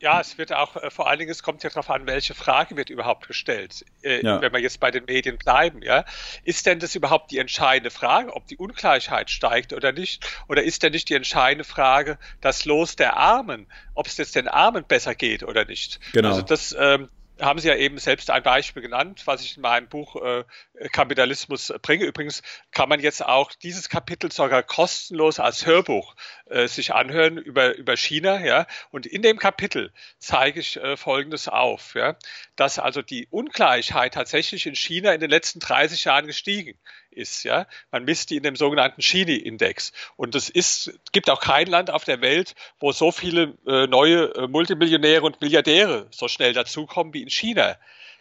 [0.00, 2.76] Ja, es wird auch, äh, vor allen Dingen, es kommt ja darauf an, welche Frage
[2.76, 3.84] wird überhaupt gestellt.
[4.02, 4.40] Äh, ja.
[4.40, 6.04] Wenn wir jetzt bei den Medien bleiben, ja.
[6.44, 10.24] Ist denn das überhaupt die entscheidende Frage, ob die Ungleichheit steigt oder nicht?
[10.48, 14.46] Oder ist denn nicht die entscheidende Frage, das Los der Armen, ob es jetzt den
[14.46, 15.98] Armen besser geht oder nicht?
[16.12, 16.28] Genau.
[16.28, 17.08] Also das, ähm,
[17.40, 20.44] haben Sie ja eben selbst ein Beispiel genannt, was ich in meinem Buch äh,
[20.92, 22.04] Kapitalismus bringe.
[22.04, 26.14] Übrigens kann man jetzt auch dieses Kapitel sogar kostenlos als Hörbuch
[26.46, 28.44] äh, sich anhören über, über China.
[28.44, 28.66] Ja?
[28.90, 32.16] Und in dem Kapitel zeige ich äh, Folgendes auf, ja?
[32.56, 36.78] dass also die Ungleichheit tatsächlich in China in den letzten 30 Jahren gestiegen
[37.10, 37.44] ist.
[37.44, 37.66] Ja?
[37.90, 39.92] Man misst die in dem sogenannten Gini-Index.
[40.16, 44.48] Und es gibt auch kein Land auf der Welt, wo so viele äh, neue äh,
[44.48, 47.76] Multimillionäre und Milliardäre so schnell dazukommen wie in China.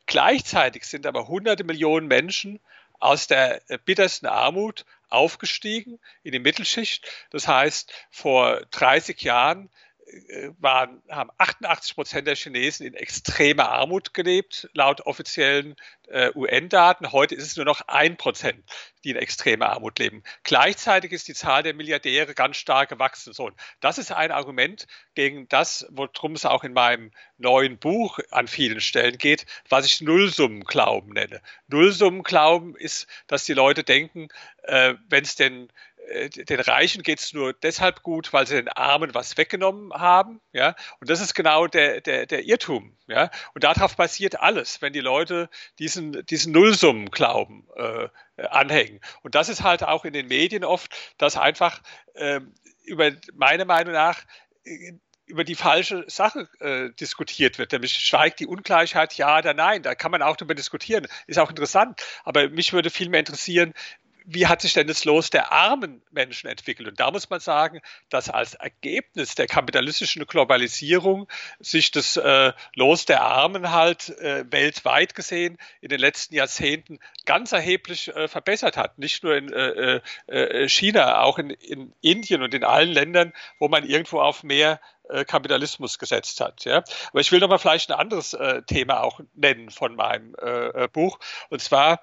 [0.05, 2.59] Gleichzeitig sind aber hunderte Millionen Menschen
[2.99, 7.07] aus der äh, bittersten Armut aufgestiegen in die Mittelschicht.
[7.31, 9.69] Das heißt, vor 30 Jahren
[10.59, 15.75] waren, haben 88 Prozent der Chinesen in extremer Armut gelebt, laut offiziellen
[16.07, 17.11] äh, UN-Daten.
[17.11, 18.63] Heute ist es nur noch ein Prozent,
[19.03, 20.23] die in extremer Armut leben.
[20.43, 23.33] Gleichzeitig ist die Zahl der Milliardäre ganz stark gewachsen.
[23.33, 28.47] So, das ist ein Argument gegen das, worum es auch in meinem neuen Buch an
[28.47, 31.41] vielen Stellen geht, was ich Nullsummenglauben nenne.
[31.67, 34.29] Nullsummenglauben ist, dass die Leute denken,
[34.63, 35.71] äh, wenn es denn äh,
[36.07, 40.39] den Reichen geht es nur deshalb gut, weil sie den Armen was weggenommen haben.
[40.53, 40.75] Ja?
[40.99, 42.97] Und das ist genau der, der, der Irrtum.
[43.07, 43.29] Ja?
[43.53, 48.09] Und darauf basiert alles, wenn die Leute diesen, diesen Nullsummenglauben äh,
[48.47, 49.01] anhängen.
[49.21, 51.81] Und das ist halt auch in den Medien oft, dass einfach
[52.13, 52.39] äh,
[52.85, 54.23] über meiner Meinung nach
[54.63, 54.93] äh,
[55.25, 57.73] über die falsche Sache äh, diskutiert wird.
[57.73, 59.83] Nämlich steigt die Ungleichheit, ja oder nein.
[59.83, 61.05] Da kann man auch darüber diskutieren.
[61.27, 62.01] Ist auch interessant.
[62.23, 63.73] Aber mich würde viel mehr interessieren,
[64.29, 66.89] wie hat sich denn das Los der armen Menschen entwickelt?
[66.89, 73.05] Und da muss man sagen, dass als Ergebnis der kapitalistischen Globalisierung sich das äh, Los
[73.05, 78.99] der Armen halt äh, weltweit gesehen in den letzten Jahrzehnten ganz erheblich äh, verbessert hat.
[78.99, 83.31] Nicht nur in äh, äh, äh, China, auch in, in Indien und in allen Ländern,
[83.59, 84.81] wo man irgendwo auf mehr
[85.25, 86.65] Kapitalismus gesetzt hat.
[86.65, 86.83] Ja.
[87.11, 88.37] Aber ich will noch mal vielleicht ein anderes
[88.67, 90.35] Thema auch nennen von meinem
[90.91, 91.19] Buch.
[91.49, 92.01] Und zwar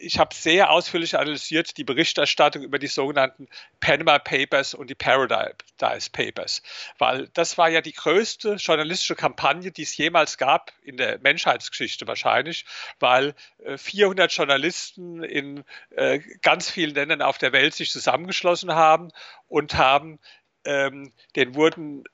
[0.00, 3.48] ich habe sehr ausführlich analysiert die Berichterstattung über die sogenannten
[3.80, 6.62] Panama Papers und die Paradise Papers,
[6.98, 12.06] weil das war ja die größte journalistische Kampagne, die es jemals gab in der Menschheitsgeschichte
[12.06, 12.66] wahrscheinlich,
[13.00, 13.34] weil
[13.76, 19.10] 400 äh, Journalisten in äh, ganz vielen Ländern auf der Welt sich zusammengeschlossen haben
[19.48, 20.18] und haben,
[20.64, 22.04] ähm, den wurden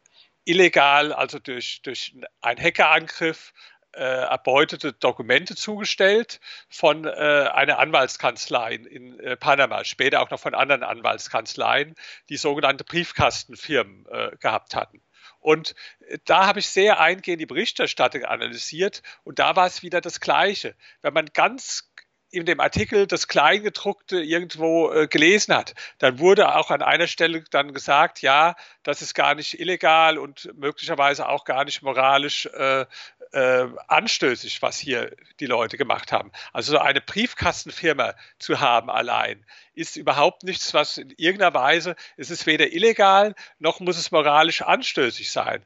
[0.44, 3.52] illegal, also durch, durch einen Hackerangriff,
[3.96, 10.54] äh, erbeutete Dokumente zugestellt von äh, einer Anwaltskanzlei in äh, Panama, später auch noch von
[10.54, 11.94] anderen Anwaltskanzleien,
[12.28, 15.02] die sogenannte Briefkastenfirmen äh, gehabt hatten.
[15.40, 15.74] Und
[16.08, 20.20] äh, da habe ich sehr eingehend die Berichterstattung analysiert und da war es wieder das
[20.20, 20.74] Gleiche.
[21.02, 21.90] Wenn man ganz
[22.34, 27.44] in dem Artikel das Kleingedruckte irgendwo äh, gelesen hat, dann wurde auch an einer Stelle
[27.50, 32.86] dann gesagt, ja, das ist gar nicht illegal und möglicherweise auch gar nicht moralisch äh,
[33.34, 36.30] äh, anstößig, was hier die Leute gemacht haben.
[36.52, 39.44] Also so eine Briefkastenfirma zu haben allein
[39.74, 44.62] ist überhaupt nichts, was in irgendeiner Weise, es ist weder illegal noch muss es moralisch
[44.62, 45.64] anstößig sein.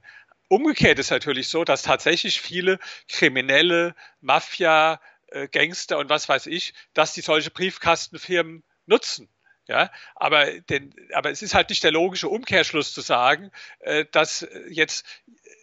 [0.49, 6.73] Umgekehrt ist natürlich so, dass tatsächlich viele Kriminelle, Mafia, äh, Gangster und was weiß ich,
[6.95, 9.29] dass die solche Briefkastenfirmen nutzen.
[9.67, 13.51] Ja, aber, den, aber es ist halt nicht der logische Umkehrschluss zu sagen,
[13.81, 15.05] äh, dass jetzt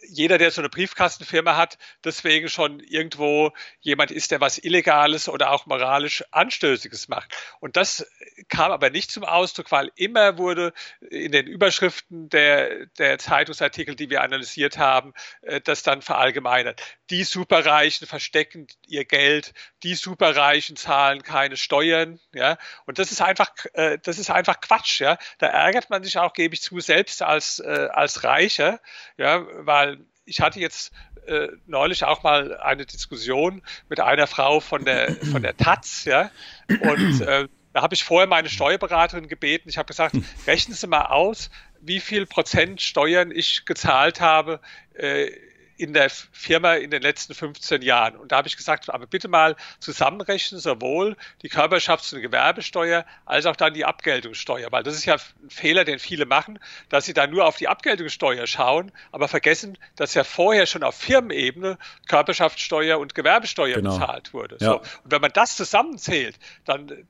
[0.08, 5.50] jeder, der so eine Briefkastenfirma hat, deswegen schon irgendwo jemand ist, der was Illegales oder
[5.50, 7.32] auch moralisch Anstößiges macht.
[7.60, 8.06] Und das
[8.48, 10.72] kam aber nicht zum Ausdruck, weil immer wurde
[11.10, 16.80] in den Überschriften der, der Zeitungsartikel, die wir analysiert haben, äh, das dann verallgemeinert.
[17.10, 22.58] Die Superreichen verstecken ihr Geld, die Superreichen zahlen keine Steuern, ja.
[22.86, 25.18] Und das ist einfach, äh, das ist einfach Quatsch, ja.
[25.38, 28.80] Da ärgert man sich auch, gebe ich zu, selbst als, äh, als Reicher,
[29.16, 29.75] ja, weil
[30.24, 30.92] ich hatte jetzt
[31.26, 36.30] äh, neulich auch mal eine Diskussion mit einer Frau von der, von der Taz, ja,
[36.68, 39.68] und äh, da habe ich vorher meine Steuerberaterin gebeten.
[39.68, 44.60] Ich habe gesagt, rechnen Sie mal aus, wie viel Prozent Steuern ich gezahlt habe
[44.94, 45.30] äh,
[45.76, 48.16] in der Firma in den letzten 15 Jahren.
[48.16, 53.46] Und da habe ich gesagt, aber bitte mal zusammenrechnen, sowohl die Körperschafts- und Gewerbesteuer als
[53.46, 54.72] auch dann die Abgeltungssteuer.
[54.72, 56.58] Weil das ist ja ein Fehler, den viele machen,
[56.88, 60.96] dass sie da nur auf die Abgeltungssteuer schauen, aber vergessen, dass ja vorher schon auf
[60.96, 63.98] Firmenebene Körperschaftssteuer und Gewerbesteuer genau.
[63.98, 64.56] bezahlt wurde.
[64.60, 64.66] Ja.
[64.66, 64.78] So.
[64.78, 67.06] Und wenn man das zusammenzählt, dann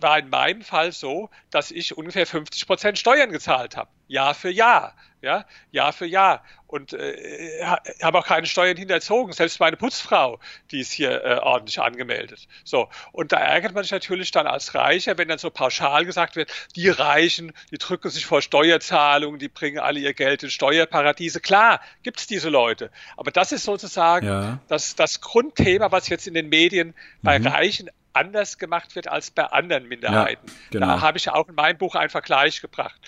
[0.00, 4.50] war in meinem Fall so, dass ich ungefähr 50 Prozent Steuern gezahlt habe, Jahr für
[4.50, 7.64] Jahr, ja, Jahr für Jahr und äh,
[8.02, 9.32] habe auch keine Steuern hinterzogen.
[9.32, 10.38] Selbst meine Putzfrau,
[10.70, 12.46] die ist hier äh, ordentlich angemeldet.
[12.62, 16.36] So und da ärgert man sich natürlich dann als Reicher, wenn dann so pauschal gesagt
[16.36, 21.40] wird, die Reichen, die drücken sich vor Steuerzahlungen, die bringen alle ihr Geld in Steuerparadiese.
[21.40, 24.58] Klar, gibt es diese Leute, aber das ist sozusagen ja.
[24.68, 27.46] das, das Grundthema, was jetzt in den Medien bei mhm.
[27.46, 30.46] Reichen anders gemacht wird als bei anderen Minderheiten.
[30.46, 30.86] Ja, genau.
[30.86, 33.00] Da habe ich auch in meinem Buch einen Vergleich gebracht.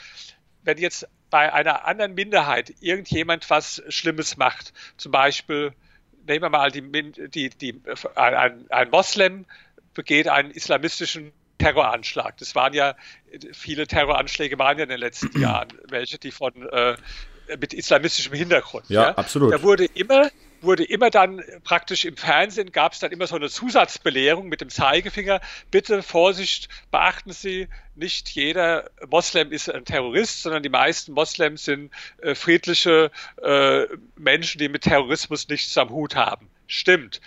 [0.66, 5.72] Wenn jetzt bei einer anderen Minderheit irgendjemand was Schlimmes macht, zum Beispiel,
[6.26, 6.82] nehmen wir mal die,
[7.30, 7.80] die, die,
[8.16, 9.46] ein, ein Moslem
[9.94, 12.36] begeht einen islamistischen Terroranschlag.
[12.38, 12.96] Das waren ja,
[13.52, 16.96] viele Terroranschläge waren ja in den letzten Jahren, welche die von äh,
[17.58, 18.88] mit islamistischem Hintergrund.
[18.88, 19.52] Ja, ja, absolut.
[19.52, 20.30] Da wurde immer
[20.66, 24.68] wurde immer dann praktisch im Fernsehen gab es dann immer so eine Zusatzbelehrung mit dem
[24.68, 25.40] Zeigefinger.
[25.70, 31.90] Bitte Vorsicht, beachten Sie, nicht jeder Moslem ist ein Terrorist, sondern die meisten Moslems sind
[32.18, 33.10] äh, friedliche
[33.42, 36.50] äh, Menschen, die mit Terrorismus nichts am Hut haben.
[36.66, 37.20] Stimmt.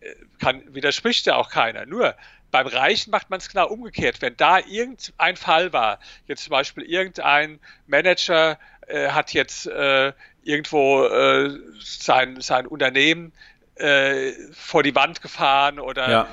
[0.00, 1.86] Äh, kann, widerspricht ja auch keiner.
[1.86, 2.16] Nur
[2.50, 4.20] beim Reichen macht man es genau umgekehrt.
[4.20, 11.04] Wenn da irgendein Fall war, jetzt zum Beispiel irgendein Manager äh, hat jetzt äh, irgendwo
[11.04, 11.50] äh,
[11.80, 13.32] sein, sein Unternehmen
[13.80, 16.28] äh, vor die Wand gefahren oder ja.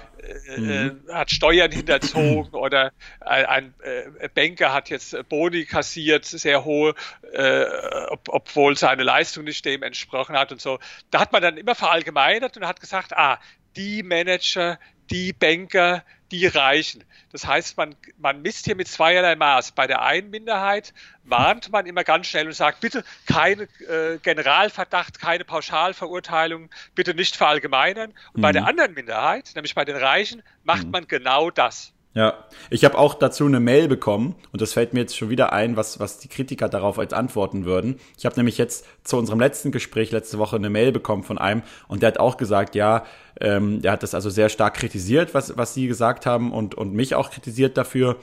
[0.55, 1.01] äh, mhm.
[1.11, 2.91] hat Steuern hinterzogen oder
[3.21, 6.93] ein, ein äh, Banker hat jetzt Boni kassiert, sehr hohe,
[7.31, 7.65] äh,
[8.09, 10.79] ob, obwohl seine Leistung nicht dem entsprochen hat und so.
[11.11, 13.39] Da hat man dann immer verallgemeinert und hat gesagt, ah,
[13.77, 14.77] die Manager,
[15.09, 17.03] die Banker, die Reichen.
[17.31, 19.71] Das heißt, man, man misst hier mit zweierlei Maß.
[19.71, 20.93] Bei der einen Minderheit
[21.23, 27.35] warnt man immer ganz schnell und sagt, bitte keine äh, Generalverdacht, keine Pauschalverurteilung, bitte nicht
[27.35, 28.11] verallgemeinern.
[28.33, 28.41] Und mhm.
[28.41, 28.67] bei der mhm.
[28.69, 30.91] anderen Minderheit, nämlich bei den Reichen, macht mhm.
[30.91, 31.93] man genau das.
[32.17, 32.33] Ja,
[32.71, 35.77] ich habe auch dazu eine Mail bekommen und das fällt mir jetzt schon wieder ein,
[35.77, 37.99] was, was die Kritiker darauf als antworten würden.
[38.17, 41.61] Ich habe nämlich jetzt zu unserem letzten Gespräch letzte Woche eine Mail bekommen von einem
[41.87, 43.05] und der hat auch gesagt, ja,
[43.39, 46.91] ähm, der hat das also sehr stark kritisiert, was, was sie gesagt haben und, und
[46.91, 48.15] mich auch kritisiert dafür.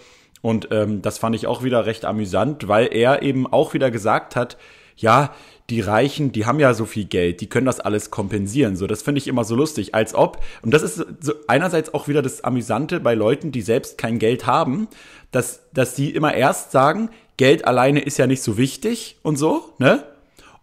[0.42, 4.34] Und ähm, das fand ich auch wieder recht amüsant, weil er eben auch wieder gesagt
[4.34, 4.56] hat,
[4.96, 5.34] ja,
[5.70, 8.76] die Reichen, die haben ja so viel Geld, die können das alles kompensieren.
[8.76, 12.06] So, das finde ich immer so lustig, als ob, und das ist so einerseits auch
[12.06, 14.88] wieder das Amüsante bei Leuten, die selbst kein Geld haben,
[15.30, 19.72] dass, dass die immer erst sagen, Geld alleine ist ja nicht so wichtig und so,
[19.78, 20.04] ne?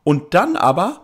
[0.04, 1.02] Und dann aber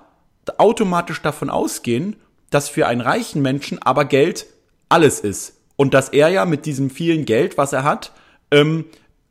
[0.57, 2.15] automatisch davon ausgehen,
[2.49, 4.45] dass für einen reichen Menschen aber Geld
[4.89, 5.57] alles ist.
[5.75, 8.13] Und dass er ja mit diesem vielen Geld, was er hat,
[8.51, 8.85] ähm,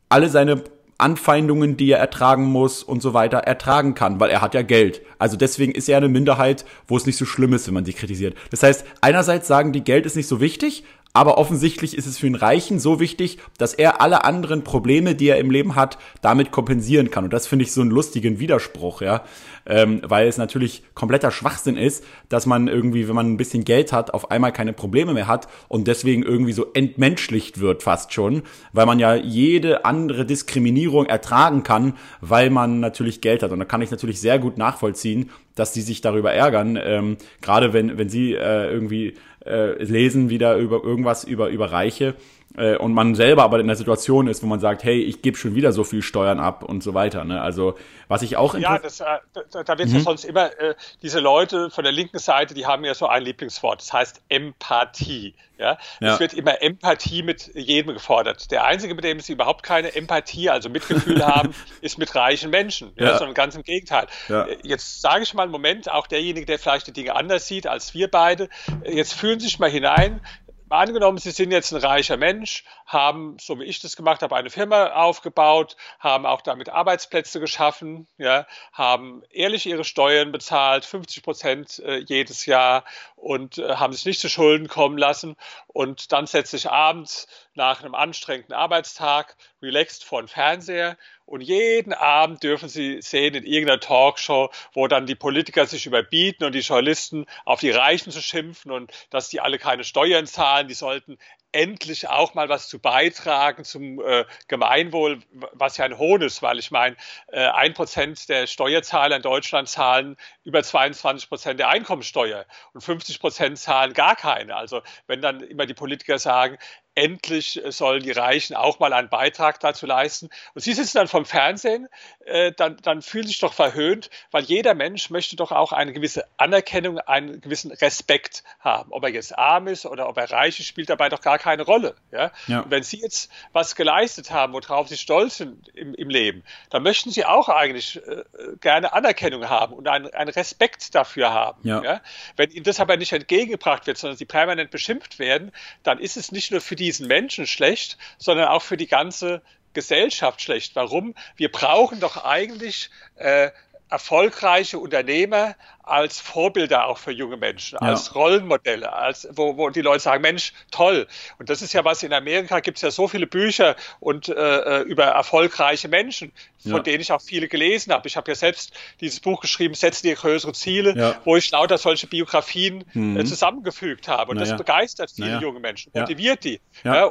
[0.09, 0.63] alle seine
[0.97, 5.01] Anfeindungen, die er ertragen muss und so weiter, ertragen kann, weil er hat ja Geld.
[5.19, 7.93] Also deswegen ist er eine Minderheit, wo es nicht so schlimm ist, wenn man sie
[7.93, 8.35] kritisiert.
[8.49, 10.83] Das heißt, einerseits sagen die, Geld ist nicht so wichtig,
[11.13, 15.29] aber offensichtlich ist es für den Reichen so wichtig, dass er alle anderen Probleme, die
[15.29, 17.23] er im Leben hat, damit kompensieren kann.
[17.23, 19.23] Und das finde ich so einen lustigen Widerspruch, ja.
[19.67, 23.91] Ähm, weil es natürlich kompletter Schwachsinn ist, dass man irgendwie, wenn man ein bisschen Geld
[23.91, 28.43] hat, auf einmal keine Probleme mehr hat und deswegen irgendwie so entmenschlicht wird fast schon,
[28.71, 33.51] weil man ja jede andere Diskriminierung ertragen kann, weil man natürlich Geld hat.
[33.51, 37.73] Und da kann ich natürlich sehr gut nachvollziehen, dass die sich darüber ärgern, ähm, gerade
[37.73, 42.15] wenn, wenn sie äh, irgendwie äh, lesen wieder über irgendwas über, über Reiche,
[42.57, 45.37] äh, und man selber aber in der Situation ist, wo man sagt, hey, ich gebe
[45.37, 47.23] schon wieder so viel Steuern ab und so weiter.
[47.23, 47.41] Ne?
[47.41, 47.75] Also
[48.07, 49.05] was ich auch ja, das, äh,
[49.51, 49.95] da, da wird mhm.
[49.95, 53.23] ja sonst immer äh, diese Leute von der linken Seite, die haben ja so ein
[53.23, 55.35] Lieblingswort, das heißt Empathie.
[55.59, 56.13] Ja, ja.
[56.13, 58.51] es wird immer Empathie mit jedem gefordert.
[58.51, 62.91] Der einzige, mit dem sie überhaupt keine Empathie, also Mitgefühl haben, ist mit reichen Menschen.
[62.95, 63.17] Ja, ja.
[63.17, 64.05] sondern ganz im Gegenteil.
[64.29, 64.43] Ja.
[64.43, 67.65] Äh, jetzt sage ich mal einen Moment, auch derjenige, der vielleicht die Dinge anders sieht
[67.65, 68.49] als wir beide.
[68.83, 70.21] Äh, jetzt fühlen Sie sich mal hinein
[70.69, 74.49] angenommen, Sie sind jetzt ein reicher Mensch, haben, so wie ich das gemacht habe, eine
[74.49, 81.79] Firma aufgebaut, haben auch damit Arbeitsplätze geschaffen, ja, haben ehrlich ihre Steuern bezahlt, 50 Prozent
[81.79, 82.83] äh, jedes Jahr
[83.15, 85.35] und äh, haben sich nicht zu Schulden kommen lassen.
[85.67, 87.27] Und dann setze ich abends
[87.57, 90.97] nach einem anstrengenden Arbeitstag relaxed vor den Fernseher
[91.27, 96.45] und jeden Abend dürfen Sie sehen in irgendeiner Talkshow, wo dann die Politiker sich überbieten
[96.45, 100.69] und die Journalisten auf die Reichen zu schimpfen und dass die alle keine Steuern zahlen,
[100.69, 101.17] die sollten
[101.51, 105.19] endlich auch mal was zu beitragen zum äh, Gemeinwohl,
[105.53, 106.95] was ja ein Hohn ist, weil ich meine,
[107.27, 113.19] äh, ein Prozent der Steuerzahler in Deutschland zahlen über 22 Prozent der Einkommensteuer und 50
[113.19, 114.55] Prozent zahlen gar keine.
[114.55, 116.57] Also wenn dann immer die Politiker sagen,
[116.97, 120.29] endlich sollen die Reichen auch mal einen Beitrag dazu leisten.
[120.55, 121.87] Und Sie sitzen dann vom Fernsehen,
[122.25, 125.93] äh, dann, dann fühlen Sie sich doch verhöhnt, weil jeder Mensch möchte doch auch eine
[125.93, 128.91] gewisse Anerkennung, einen gewissen Respekt haben.
[128.91, 131.63] Ob er jetzt arm ist oder ob er reich ist, spielt dabei doch gar keine
[131.63, 131.95] Rolle.
[132.11, 132.31] Ja?
[132.47, 132.65] ja.
[132.67, 137.11] Wenn Sie jetzt was geleistet haben, worauf Sie stolz sind im, im Leben, dann möchten
[137.11, 138.23] Sie auch eigentlich äh,
[138.59, 141.61] gerne Anerkennung haben und einen, einen Respekt dafür haben.
[141.61, 141.83] Ja.
[141.83, 142.01] ja.
[142.37, 145.51] Wenn Ihnen das aber nicht entgegengebracht wird, sondern Sie permanent beschimpft werden,
[145.83, 149.41] dann ist es nicht nur für die diesen Menschen schlecht, sondern auch für die ganze
[149.73, 150.75] Gesellschaft schlecht.
[150.75, 151.13] Warum?
[151.35, 153.51] Wir brauchen doch eigentlich äh,
[153.89, 155.55] erfolgreiche Unternehmer
[155.87, 157.87] als Vorbilder auch für junge Menschen, ja.
[157.87, 161.07] als Rollenmodelle, als wo, wo die Leute sagen, Mensch, toll.
[161.39, 164.33] Und das ist ja was in Amerika gibt es ja so viele Bücher und äh,
[164.33, 166.31] äh, über erfolgreiche Menschen,
[166.61, 166.79] von ja.
[166.79, 168.07] denen ich auch viele gelesen habe.
[168.07, 171.21] Ich habe ja selbst dieses Buch geschrieben, Setze dir größere Ziele, ja.
[171.23, 173.17] wo ich lauter solche Biografien äh, mhm.
[173.17, 174.31] äh, zusammengefügt habe.
[174.31, 176.59] Und das begeistert viele junge Menschen, motiviert die.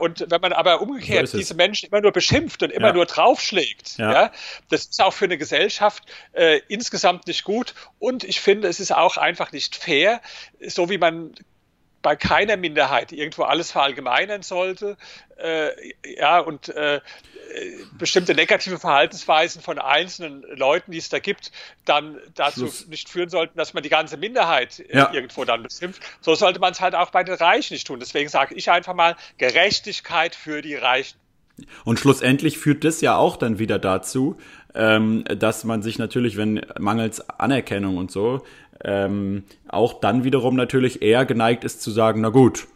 [0.00, 3.98] und wenn man aber umgekehrt so diese Menschen immer nur beschimpft und immer nur draufschlägt,
[3.98, 4.30] ja.
[4.68, 6.02] das ist auch für eine Gesellschaft
[6.32, 7.74] äh, insgesamt nicht gut.
[7.98, 10.20] Und ich finde, es ist auch einfach nicht fair,
[10.60, 11.34] so wie man
[12.02, 14.96] bei keiner Minderheit irgendwo alles verallgemeinern sollte,
[15.38, 15.70] äh,
[16.16, 17.00] ja, und äh,
[17.98, 21.50] bestimmte negative Verhaltensweisen von einzelnen Leuten, die es da gibt,
[21.84, 22.86] dann dazu Schluss.
[22.86, 25.12] nicht führen sollten, dass man die ganze Minderheit äh, ja.
[25.12, 26.02] irgendwo dann beschimpft.
[26.20, 27.98] So sollte man es halt auch bei den Reichen nicht tun.
[27.98, 31.18] Deswegen sage ich einfach mal Gerechtigkeit für die Reichen.
[31.84, 34.36] Und schlussendlich führt das ja auch dann wieder dazu,
[34.74, 38.42] ähm, dass man sich natürlich, wenn mangels Anerkennung und so,
[38.84, 42.66] ähm, auch dann wiederum natürlich eher geneigt ist zu sagen, na gut,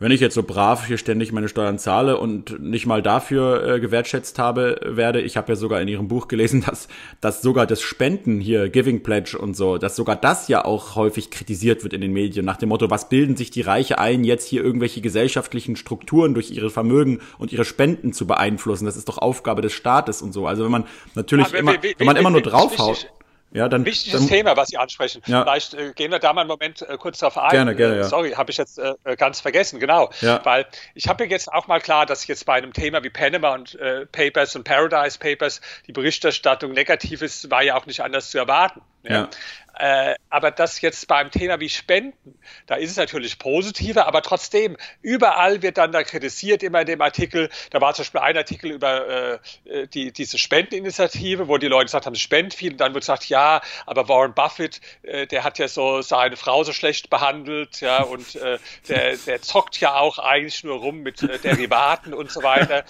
[0.00, 3.80] wenn ich jetzt so brav hier ständig meine Steuern zahle und nicht mal dafür äh,
[3.80, 6.88] gewertschätzt habe, werde, ich habe ja sogar in Ihrem Buch gelesen, dass,
[7.20, 11.30] dass sogar das Spenden hier, Giving Pledge und so, dass sogar das ja auch häufig
[11.30, 14.48] kritisiert wird in den Medien, nach dem Motto, was bilden sich die Reiche ein, jetzt
[14.48, 18.86] hier irgendwelche gesellschaftlichen Strukturen durch ihre Vermögen und ihre Spenden zu beeinflussen?
[18.86, 20.46] Das ist doch Aufgabe des Staates und so.
[20.48, 20.84] Also wenn man
[21.14, 23.08] natürlich Aber immer, wenn man immer nur draufhaut.
[23.54, 25.22] Ja, dann, Wichtiges dann, Thema, was Sie ansprechen.
[25.26, 25.44] Ja.
[25.44, 27.50] Vielleicht äh, gehen wir da mal einen Moment äh, kurz darauf ein.
[27.50, 28.02] Gerne, gerne, ja.
[28.02, 30.10] Sorry, habe ich jetzt äh, äh, ganz vergessen, genau.
[30.20, 30.44] Ja.
[30.44, 33.76] Weil ich habe jetzt auch mal klar, dass jetzt bei einem Thema wie Panama und
[33.76, 38.38] äh, Papers und Paradise Papers die Berichterstattung negativ ist, war ja auch nicht anders zu
[38.38, 38.80] erwarten.
[39.04, 39.28] Ja.
[39.76, 44.76] Äh, aber das jetzt beim Thema wie Spenden, da ist es natürlich positiver, aber trotzdem,
[45.02, 48.70] überall wird dann da kritisiert, immer in dem Artikel, da war zum Beispiel ein Artikel
[48.70, 52.94] über äh, äh die, diese Spendeninitiative, wo die Leute gesagt haben, spend viel, und dann
[52.94, 57.10] wird gesagt, ja, aber Warren Buffett, äh, der hat ja so seine Frau so schlecht
[57.10, 62.14] behandelt, ja, und äh, der, der zockt ja auch eigentlich nur rum mit äh, Derivaten
[62.14, 62.84] und so weiter,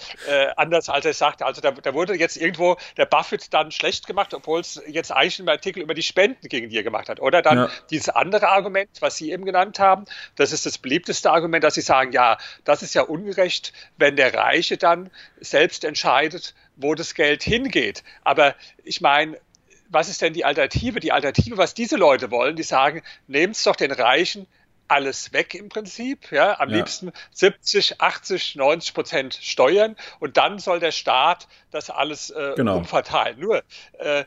[0.55, 1.45] anders als er sagte.
[1.45, 5.39] Also da, da wurde jetzt irgendwo der Buffett dann schlecht gemacht, obwohl es jetzt eigentlich
[5.39, 7.19] im Artikel über die Spenden ging, die er gemacht hat.
[7.19, 7.69] Oder dann ja.
[7.89, 11.81] dieses andere Argument, was Sie eben genannt haben, das ist das beliebteste Argument, dass Sie
[11.81, 17.43] sagen, ja, das ist ja ungerecht, wenn der Reiche dann selbst entscheidet, wo das Geld
[17.43, 18.03] hingeht.
[18.23, 19.37] Aber ich meine,
[19.89, 20.99] was ist denn die Alternative?
[20.99, 24.47] Die Alternative, was diese Leute wollen, die sagen, nehmt es doch den Reichen
[24.87, 26.77] alles weg im Prinzip, ja, am ja.
[26.77, 32.77] liebsten 70, 80, 90 Prozent Steuern und dann soll der Staat das alles äh, genau.
[32.77, 33.39] umverteilen.
[33.39, 33.63] Nur
[33.99, 34.25] äh,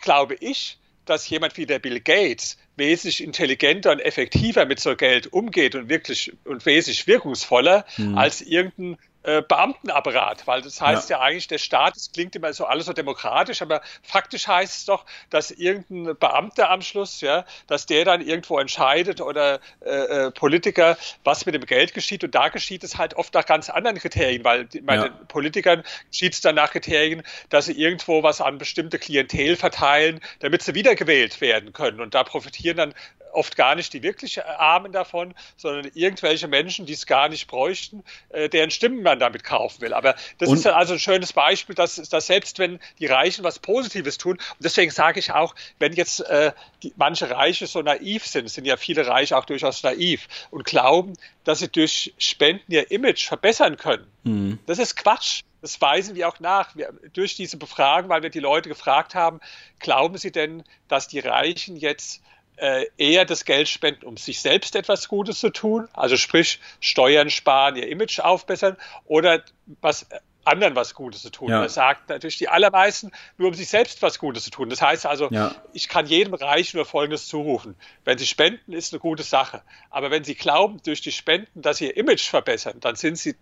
[0.00, 0.78] glaube ich,
[1.10, 5.88] dass jemand wie der Bill Gates wesentlich intelligenter und effektiver mit so Geld umgeht und
[5.88, 8.16] wirklich und wesentlich wirkungsvoller mhm.
[8.16, 11.18] als irgendein äh, Beamtenapparat, weil das heißt ja.
[11.18, 11.22] ja.
[11.22, 15.04] eigentlich, der Staat, das klingt immer so alles so demokratisch, aber faktisch heißt es doch,
[15.28, 20.96] dass irgendein Beamter am Schluss, ja, dass der dann irgendwo entscheidet oder äh, äh, Politiker,
[21.24, 24.44] was mit dem Geld geschieht und da geschieht es halt oft nach ganz anderen Kriterien,
[24.44, 25.08] weil bei ja.
[25.08, 30.20] den Politikern geschieht es dann nach Kriterien, dass sie irgendwo was an bestimmte Klientel verteilen,
[30.38, 32.94] damit sie wiedergewählt werden können und da profitieren dann
[33.32, 38.02] oft gar nicht die wirklich Armen davon, sondern irgendwelche Menschen, die es gar nicht bräuchten,
[38.30, 39.94] äh, deren Stimmen man damit kaufen will.
[39.94, 43.58] Aber das und ist also ein schönes Beispiel, dass, dass selbst wenn die Reichen was
[43.58, 46.52] Positives tun, und deswegen sage ich auch, wenn jetzt äh,
[46.82, 51.14] die, manche Reiche so naiv sind, sind ja viele Reiche auch durchaus naiv und glauben,
[51.44, 54.06] dass sie durch Spenden ihr Image verbessern können.
[54.24, 54.58] Mhm.
[54.66, 55.42] Das ist Quatsch.
[55.62, 56.74] Das weisen wir auch nach.
[56.74, 59.40] Wir, durch diese Befragung, weil wir die Leute gefragt haben,
[59.78, 62.22] glauben Sie denn, dass die Reichen jetzt
[62.60, 67.30] äh, eher das Geld spenden, um sich selbst etwas Gutes zu tun, also sprich Steuern
[67.30, 69.42] sparen, ihr Image aufbessern oder
[69.80, 70.06] was
[70.44, 71.50] anderen was Gutes zu tun.
[71.50, 71.62] Ja.
[71.62, 74.70] Er sagt natürlich die allermeisten nur, um sich selbst was Gutes zu tun.
[74.70, 75.54] Das heißt also, ja.
[75.72, 77.76] ich kann jedem Reich nur Folgendes zurufen.
[78.04, 79.62] Wenn Sie spenden, ist eine gute Sache.
[79.90, 83.36] Aber wenn Sie glauben, durch die Spenden, dass Sie Ihr Image verbessern, dann sind Sie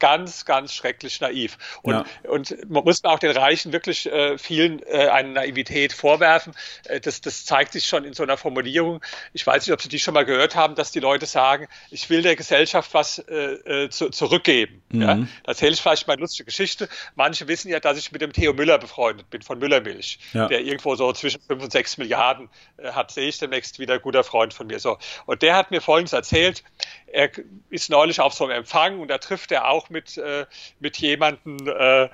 [0.00, 1.56] ganz, ganz schrecklich naiv.
[1.82, 2.30] Und, ja.
[2.30, 6.54] und man muss auch den Reichen wirklich äh, vielen äh, eine Naivität vorwerfen.
[6.84, 9.00] Äh, das, das zeigt sich schon in so einer Formulierung.
[9.32, 12.10] Ich weiß nicht, ob Sie die schon mal gehört haben, dass die Leute sagen, ich
[12.10, 14.82] will der Gesellschaft was äh, äh zu, zurückgeben.
[14.88, 15.02] Mhm.
[15.02, 15.14] Ja?
[15.14, 16.88] Da erzähle ich vielleicht mal eine lustige Geschichte.
[17.14, 20.48] Manche wissen ja, dass ich mit dem Theo Müller befreundet bin von Müllermilch, ja.
[20.48, 22.48] der irgendwo so zwischen 5 und 6 Milliarden
[22.78, 24.78] äh, hat, sehe ich demnächst wieder guter Freund von mir.
[24.78, 24.98] So.
[25.26, 26.64] Und der hat mir Folgendes erzählt.
[27.06, 27.30] Er
[27.70, 30.46] ist neulich auf so einem Empfang und da trifft er auch mit, äh,
[30.78, 32.08] mit jemandem, äh,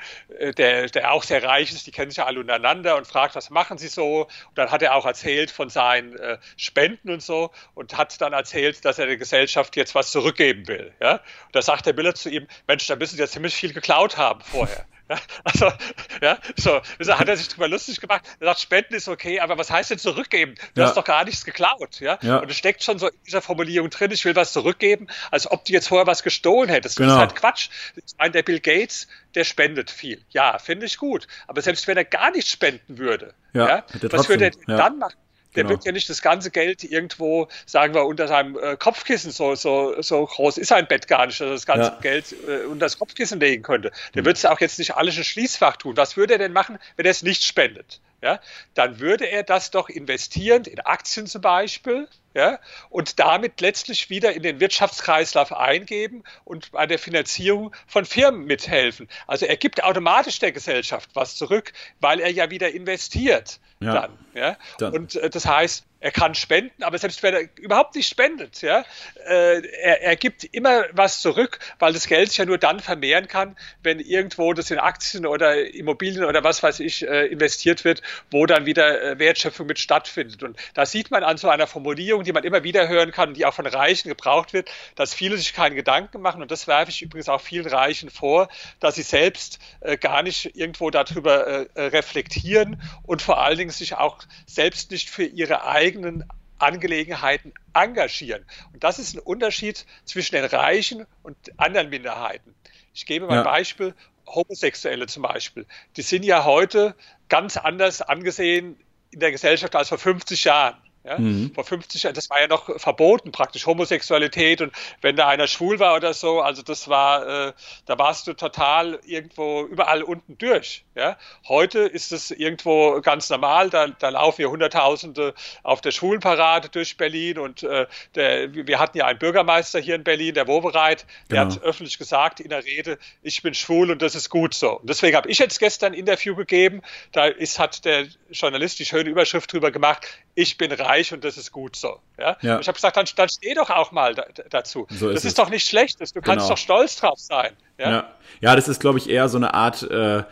[0.55, 3.51] der, der auch sehr reich ist, die kennen sich ja alle untereinander und fragt, was
[3.51, 4.23] machen sie so?
[4.23, 8.33] Und dann hat er auch erzählt von seinen äh, Spenden und so und hat dann
[8.33, 10.93] erzählt, dass er der Gesellschaft jetzt was zurückgeben will.
[11.01, 11.15] Ja?
[11.47, 14.17] Und da sagt der Miller zu ihm, Mensch, da müssen sie ja ziemlich viel geklaut
[14.17, 14.87] haben vorher.
[15.09, 15.73] Ja, also,
[16.21, 16.81] ja, so,
[17.19, 18.23] hat er sich drüber lustig gemacht.
[18.41, 20.55] Er sagt, Spenden ist okay, aber was heißt denn zurückgeben?
[20.75, 20.89] Du ja.
[20.89, 22.19] hast doch gar nichts geklaut, ja?
[22.23, 22.39] ja?
[22.39, 25.65] Und es steckt schon so in dieser Formulierung drin, ich will was zurückgeben, als ob
[25.65, 26.97] du jetzt vorher was gestohlen hättest.
[26.97, 27.09] Genau.
[27.09, 27.69] Das ist halt Quatsch.
[27.95, 30.23] Ich meine, der Bill Gates, der spendet viel.
[30.31, 31.27] Ja, finde ich gut.
[31.47, 35.17] Aber selbst wenn er gar nichts spenden würde, ja, was würde er dann machen?
[35.55, 35.71] Der genau.
[35.75, 40.01] wird ja nicht das ganze Geld irgendwo, sagen wir, unter seinem äh, Kopfkissen, so, so,
[40.03, 41.99] so groß ist sein Bett gar nicht, dass er das ganze ja.
[42.01, 43.91] Geld äh, unter das Kopfkissen legen könnte.
[44.15, 44.27] Der mhm.
[44.27, 45.97] wird es auch jetzt nicht alles in Schließfach tun.
[45.97, 48.01] Was würde er denn machen, wenn er es nicht spendet?
[48.23, 48.41] Ja,
[48.75, 52.59] dann würde er das doch investieren, in Aktien zum Beispiel, ja,
[52.91, 59.09] und damit letztlich wieder in den Wirtschaftskreislauf eingeben und bei der Finanzierung von Firmen mithelfen.
[59.27, 63.95] Also er gibt automatisch der Gesellschaft was zurück, weil er ja wieder investiert ja.
[63.95, 64.19] dann.
[64.35, 64.57] Ja?
[64.79, 64.93] Dann.
[64.93, 68.85] Und äh, das heißt, er kann spenden, aber selbst wenn er überhaupt nicht spendet, ja,
[69.27, 73.29] äh, er, er gibt immer was zurück, weil das Geld sich ja nur dann vermehren
[73.29, 78.03] kann, wenn irgendwo das in Aktien oder Immobilien oder was weiß ich äh, investiert wird,
[78.31, 80.43] wo dann wieder äh, Wertschöpfung mit stattfindet.
[80.43, 83.37] Und da sieht man an so einer Formulierung, die man immer wieder hören kann und
[83.37, 86.43] die auch von Reichen gebraucht wird, dass viele sich keinen Gedanken machen.
[86.43, 88.49] Und das werfe ich übrigens auch vielen Reichen vor,
[88.81, 93.71] dass sie selbst äh, gar nicht irgendwo darüber äh, äh, reflektieren und vor allen Dingen
[93.71, 96.25] sich auch selbst nicht für ihre eigenen
[96.59, 98.45] Angelegenheiten engagieren.
[98.73, 102.55] Und das ist ein Unterschied zwischen den Reichen und anderen Minderheiten.
[102.95, 103.41] Ich gebe mal ja.
[103.41, 103.95] ein Beispiel.
[104.27, 105.67] Homosexuelle zum Beispiel.
[105.97, 106.97] Die sind ja heute
[107.29, 108.77] ganz anders angesehen
[109.11, 110.77] in der Gesellschaft als vor 50 Jahren.
[111.07, 111.19] Ja?
[111.19, 111.53] Mhm.
[111.55, 115.79] Vor 50 Jahren, das war ja noch verboten praktisch, Homosexualität und wenn da einer schwul
[115.79, 117.53] war oder so, also das war, äh,
[117.87, 120.85] da warst du total irgendwo überall unten durch.
[120.95, 121.17] Ja?
[121.47, 126.97] Heute ist es irgendwo ganz normal, da, da laufen ja Hunderttausende auf der Schwulenparade durch
[126.97, 131.45] Berlin und äh, der, wir hatten ja einen Bürgermeister hier in Berlin, der Wobereit, der
[131.45, 131.55] genau.
[131.55, 134.81] hat öffentlich gesagt in der Rede, ich bin schwul und das ist gut so.
[134.81, 136.83] Und deswegen habe ich jetzt gestern ein Interview gegeben,
[137.13, 141.37] da ist, hat der Journalist die schöne Überschrift drüber gemacht, ich bin reich und das
[141.37, 141.99] ist gut so.
[142.19, 142.37] Ja?
[142.43, 142.61] ja.
[142.61, 144.87] Ich habe gesagt, dann, dann steh doch auch mal da, dazu.
[144.91, 146.49] So das ist, ist doch nicht schlecht, du kannst genau.
[146.51, 147.53] doch stolz drauf sein.
[147.79, 148.15] Ja, ja.
[148.43, 150.25] ja das ist, glaube ich, eher so eine Art, äh,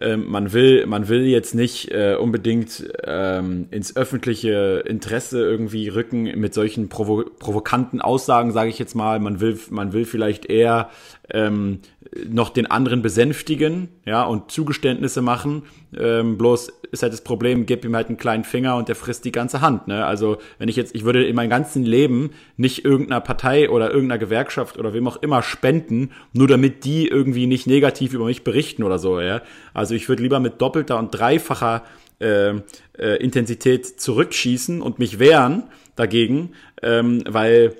[0.00, 6.24] äh, man will, man will jetzt nicht äh, unbedingt ähm, ins öffentliche Interesse irgendwie rücken
[6.38, 9.20] mit solchen provo provokanten Aussagen, sage ich jetzt mal.
[9.20, 10.90] Man will, man will vielleicht eher
[11.32, 11.80] ähm,
[12.28, 15.62] noch den anderen besänftigen, ja, und Zugeständnisse machen.
[15.96, 19.24] Ähm, bloß ist halt das Problem, gib ihm halt einen kleinen Finger und der frisst
[19.24, 19.86] die ganze Hand.
[19.88, 20.04] Ne?
[20.04, 24.18] Also wenn ich jetzt, ich würde in meinem ganzen Leben nicht irgendeiner Partei oder irgendeiner
[24.18, 28.82] Gewerkschaft oder wem auch immer spenden, nur damit die irgendwie nicht negativ über mich berichten
[28.82, 29.20] oder so.
[29.20, 29.42] Ja?
[29.72, 31.84] Also ich würde lieber mit doppelter und dreifacher
[32.18, 32.54] äh,
[32.98, 35.64] äh, Intensität zurückschießen und mich wehren
[35.96, 36.52] dagegen,
[36.82, 37.76] ähm, weil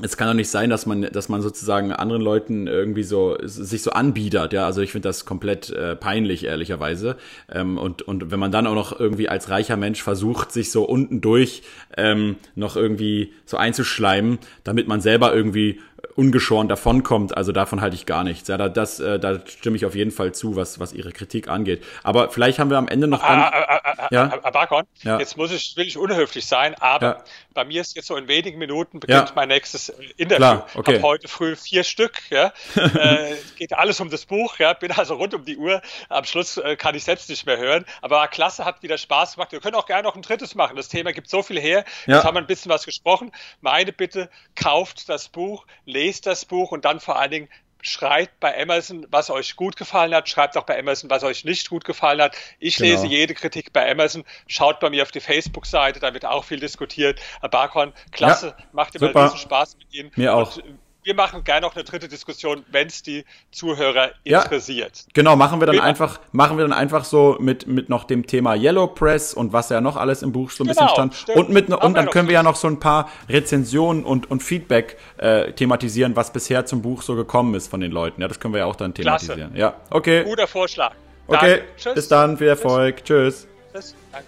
[0.00, 3.82] es kann doch nicht sein, dass man, dass man sozusagen anderen Leuten irgendwie so sich
[3.82, 4.64] so anbiedert, ja.
[4.64, 7.16] Also ich finde das komplett äh, peinlich, ehrlicherweise.
[7.52, 10.84] Ähm, und, und wenn man dann auch noch irgendwie als reicher Mensch versucht, sich so
[10.84, 11.62] unten durch
[11.96, 15.80] ähm, noch irgendwie so einzuschleimen, damit man selber irgendwie
[16.14, 17.36] ungeschoren davonkommt.
[17.36, 18.48] Also davon halte ich gar nichts.
[18.48, 21.48] Ja, da, das, äh, da stimme ich auf jeden Fall zu, was, was Ihre Kritik
[21.48, 21.84] angeht.
[22.02, 23.20] Aber vielleicht haben wir am Ende noch.
[23.20, 24.42] Dann, ah, ah, ah, ja?
[24.42, 25.18] Abakon, ja.
[25.18, 27.24] jetzt muss ich, will ich unhöflich sein, aber ja.
[27.54, 29.32] bei mir ist jetzt so in wenigen Minuten beginnt ja.
[29.34, 30.36] mein nächstes äh, Interview.
[30.36, 30.96] Klar, okay.
[30.96, 32.20] Hab heute früh vier Stück.
[32.30, 32.52] Ja?
[32.74, 34.58] äh, geht alles um das Buch.
[34.58, 34.72] Ja?
[34.72, 35.80] Bin also rund um die Uhr.
[36.08, 37.84] Am Schluss äh, kann ich selbst nicht mehr hören.
[38.02, 39.52] Aber klasse, hat wieder Spaß gemacht.
[39.52, 40.76] Wir können auch gerne noch ein drittes machen.
[40.76, 41.84] Das Thema gibt so viel her.
[42.06, 43.32] Jetzt haben wir ein bisschen was gesprochen.
[43.60, 47.48] Meine Bitte, kauft das Buch, lest das Buch und dann vor allen Dingen
[47.80, 51.70] schreibt bei Amazon, was euch gut gefallen hat, schreibt auch bei Amazon, was euch nicht
[51.70, 52.36] gut gefallen hat.
[52.58, 52.90] Ich genau.
[52.90, 56.60] lese jede Kritik bei Amazon, schaut bei mir auf die Facebook-Seite, da wird auch viel
[56.60, 57.20] diskutiert.
[57.40, 60.10] Herr Barkhorn, klasse, ja, macht immer riesen Spaß mit Ihnen.
[60.16, 60.56] Mir auch.
[60.56, 60.78] Und
[61.08, 64.92] wir machen gerne noch eine dritte Diskussion, wenn es die Zuhörer interessiert.
[64.94, 68.26] Ja, genau, machen wir dann einfach, machen wir dann einfach so mit, mit noch dem
[68.26, 71.14] Thema Yellow Press und was ja noch alles im Buch so ein genau, bisschen stand.
[71.14, 71.38] Stimmt.
[71.38, 74.98] Und mit, und dann können wir ja noch so ein paar Rezensionen und, und Feedback
[75.16, 78.20] äh, thematisieren, was bisher zum Buch so gekommen ist von den Leuten.
[78.20, 79.54] Ja, das können wir ja auch dann thematisieren.
[79.54, 79.58] Klasse.
[79.58, 80.24] Ja, okay.
[80.24, 80.92] Guter Vorschlag.
[81.26, 81.94] Okay, Tschüss.
[81.94, 83.02] bis dann, viel Erfolg.
[83.02, 83.48] Tschüss.
[83.72, 83.94] Tschüss.
[84.12, 84.26] Danke.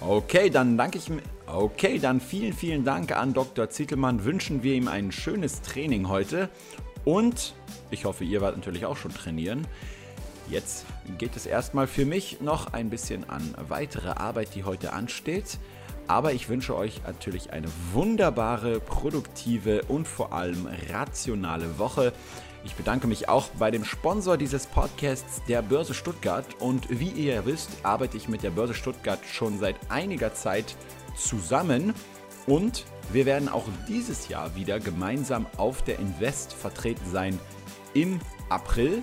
[0.00, 1.20] Okay, dann danke ich mir.
[1.50, 3.70] Okay, dann vielen, vielen Dank an Dr.
[3.70, 4.24] Zietelmann.
[4.24, 6.50] Wünschen wir ihm ein schönes Training heute.
[7.06, 7.54] Und
[7.90, 9.66] ich hoffe, ihr wart natürlich auch schon trainieren.
[10.50, 10.84] Jetzt
[11.16, 15.58] geht es erstmal für mich noch ein bisschen an weitere Arbeit, die heute ansteht.
[16.06, 22.12] Aber ich wünsche euch natürlich eine wunderbare, produktive und vor allem rationale Woche.
[22.64, 26.44] Ich bedanke mich auch bei dem Sponsor dieses Podcasts, der Börse Stuttgart.
[26.58, 30.76] Und wie ihr wisst, arbeite ich mit der Börse Stuttgart schon seit einiger Zeit
[32.46, 37.38] und wir werden auch dieses Jahr wieder gemeinsam auf der Invest vertreten sein
[37.94, 39.02] im April.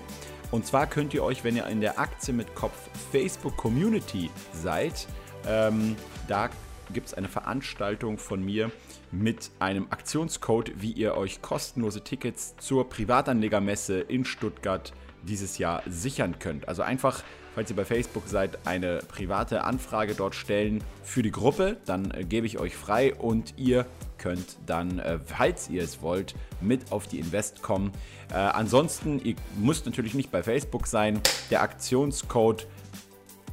[0.50, 2.76] Und zwar könnt ihr euch, wenn ihr in der Aktie mit Kopf
[3.10, 5.08] Facebook Community seid,
[5.46, 5.96] ähm,
[6.28, 6.50] da
[6.92, 8.70] gibt es eine Veranstaltung von mir
[9.10, 14.92] mit einem Aktionscode, wie ihr euch kostenlose Tickets zur Privatanlegermesse in Stuttgart
[15.22, 16.68] dieses Jahr sichern könnt.
[16.68, 17.22] Also einfach
[17.56, 21.78] falls ihr bei Facebook seid, eine private Anfrage dort stellen für die Gruppe.
[21.86, 23.86] Dann äh, gebe ich euch frei und ihr
[24.18, 27.92] könnt dann, äh, falls ihr es wollt, mit auf die Invest kommen.
[28.30, 31.18] Äh, ansonsten, ihr müsst natürlich nicht bei Facebook sein.
[31.50, 32.68] Der Aktionscode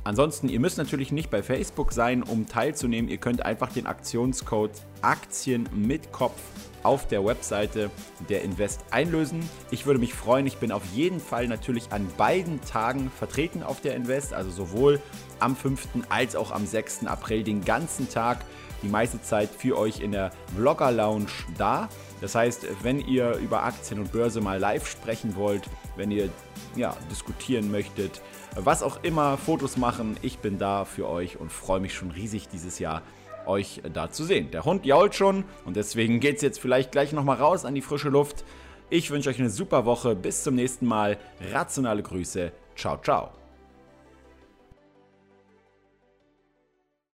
[0.06, 3.10] Ansonsten, ihr müsst natürlich nicht bei Facebook sein, um teilzunehmen.
[3.10, 6.42] Ihr könnt einfach den Aktionscode Aktien mit Kopf
[6.84, 7.90] auf der Webseite
[8.30, 9.48] der Invest einlösen.
[9.72, 13.82] Ich würde mich freuen, ich bin auf jeden Fall natürlich an beiden Tagen vertreten auf
[13.82, 15.02] der Invest, also sowohl
[15.40, 15.88] am 5.
[16.10, 17.06] als auch am 6.
[17.06, 18.46] April den ganzen Tag,
[18.82, 21.28] die meiste Zeit für euch in der Vlogger Lounge
[21.58, 21.90] da.
[22.22, 25.64] Das heißt, wenn ihr über Aktien und Börse mal live sprechen wollt,
[25.96, 26.30] wenn ihr
[26.76, 28.22] ja, diskutieren möchtet,
[28.56, 32.50] was auch immer, Fotos machen, ich bin da für euch und freue mich schon riesig
[32.50, 33.02] dieses Jahr
[33.48, 34.52] euch da zu sehen.
[34.52, 37.82] Der Hund jault schon und deswegen geht es jetzt vielleicht gleich nochmal raus an die
[37.82, 38.44] frische Luft.
[38.90, 40.16] Ich wünsche euch eine super Woche.
[40.16, 41.18] Bis zum nächsten Mal.
[41.52, 42.52] Rationale Grüße.
[42.76, 43.43] Ciao, ciao.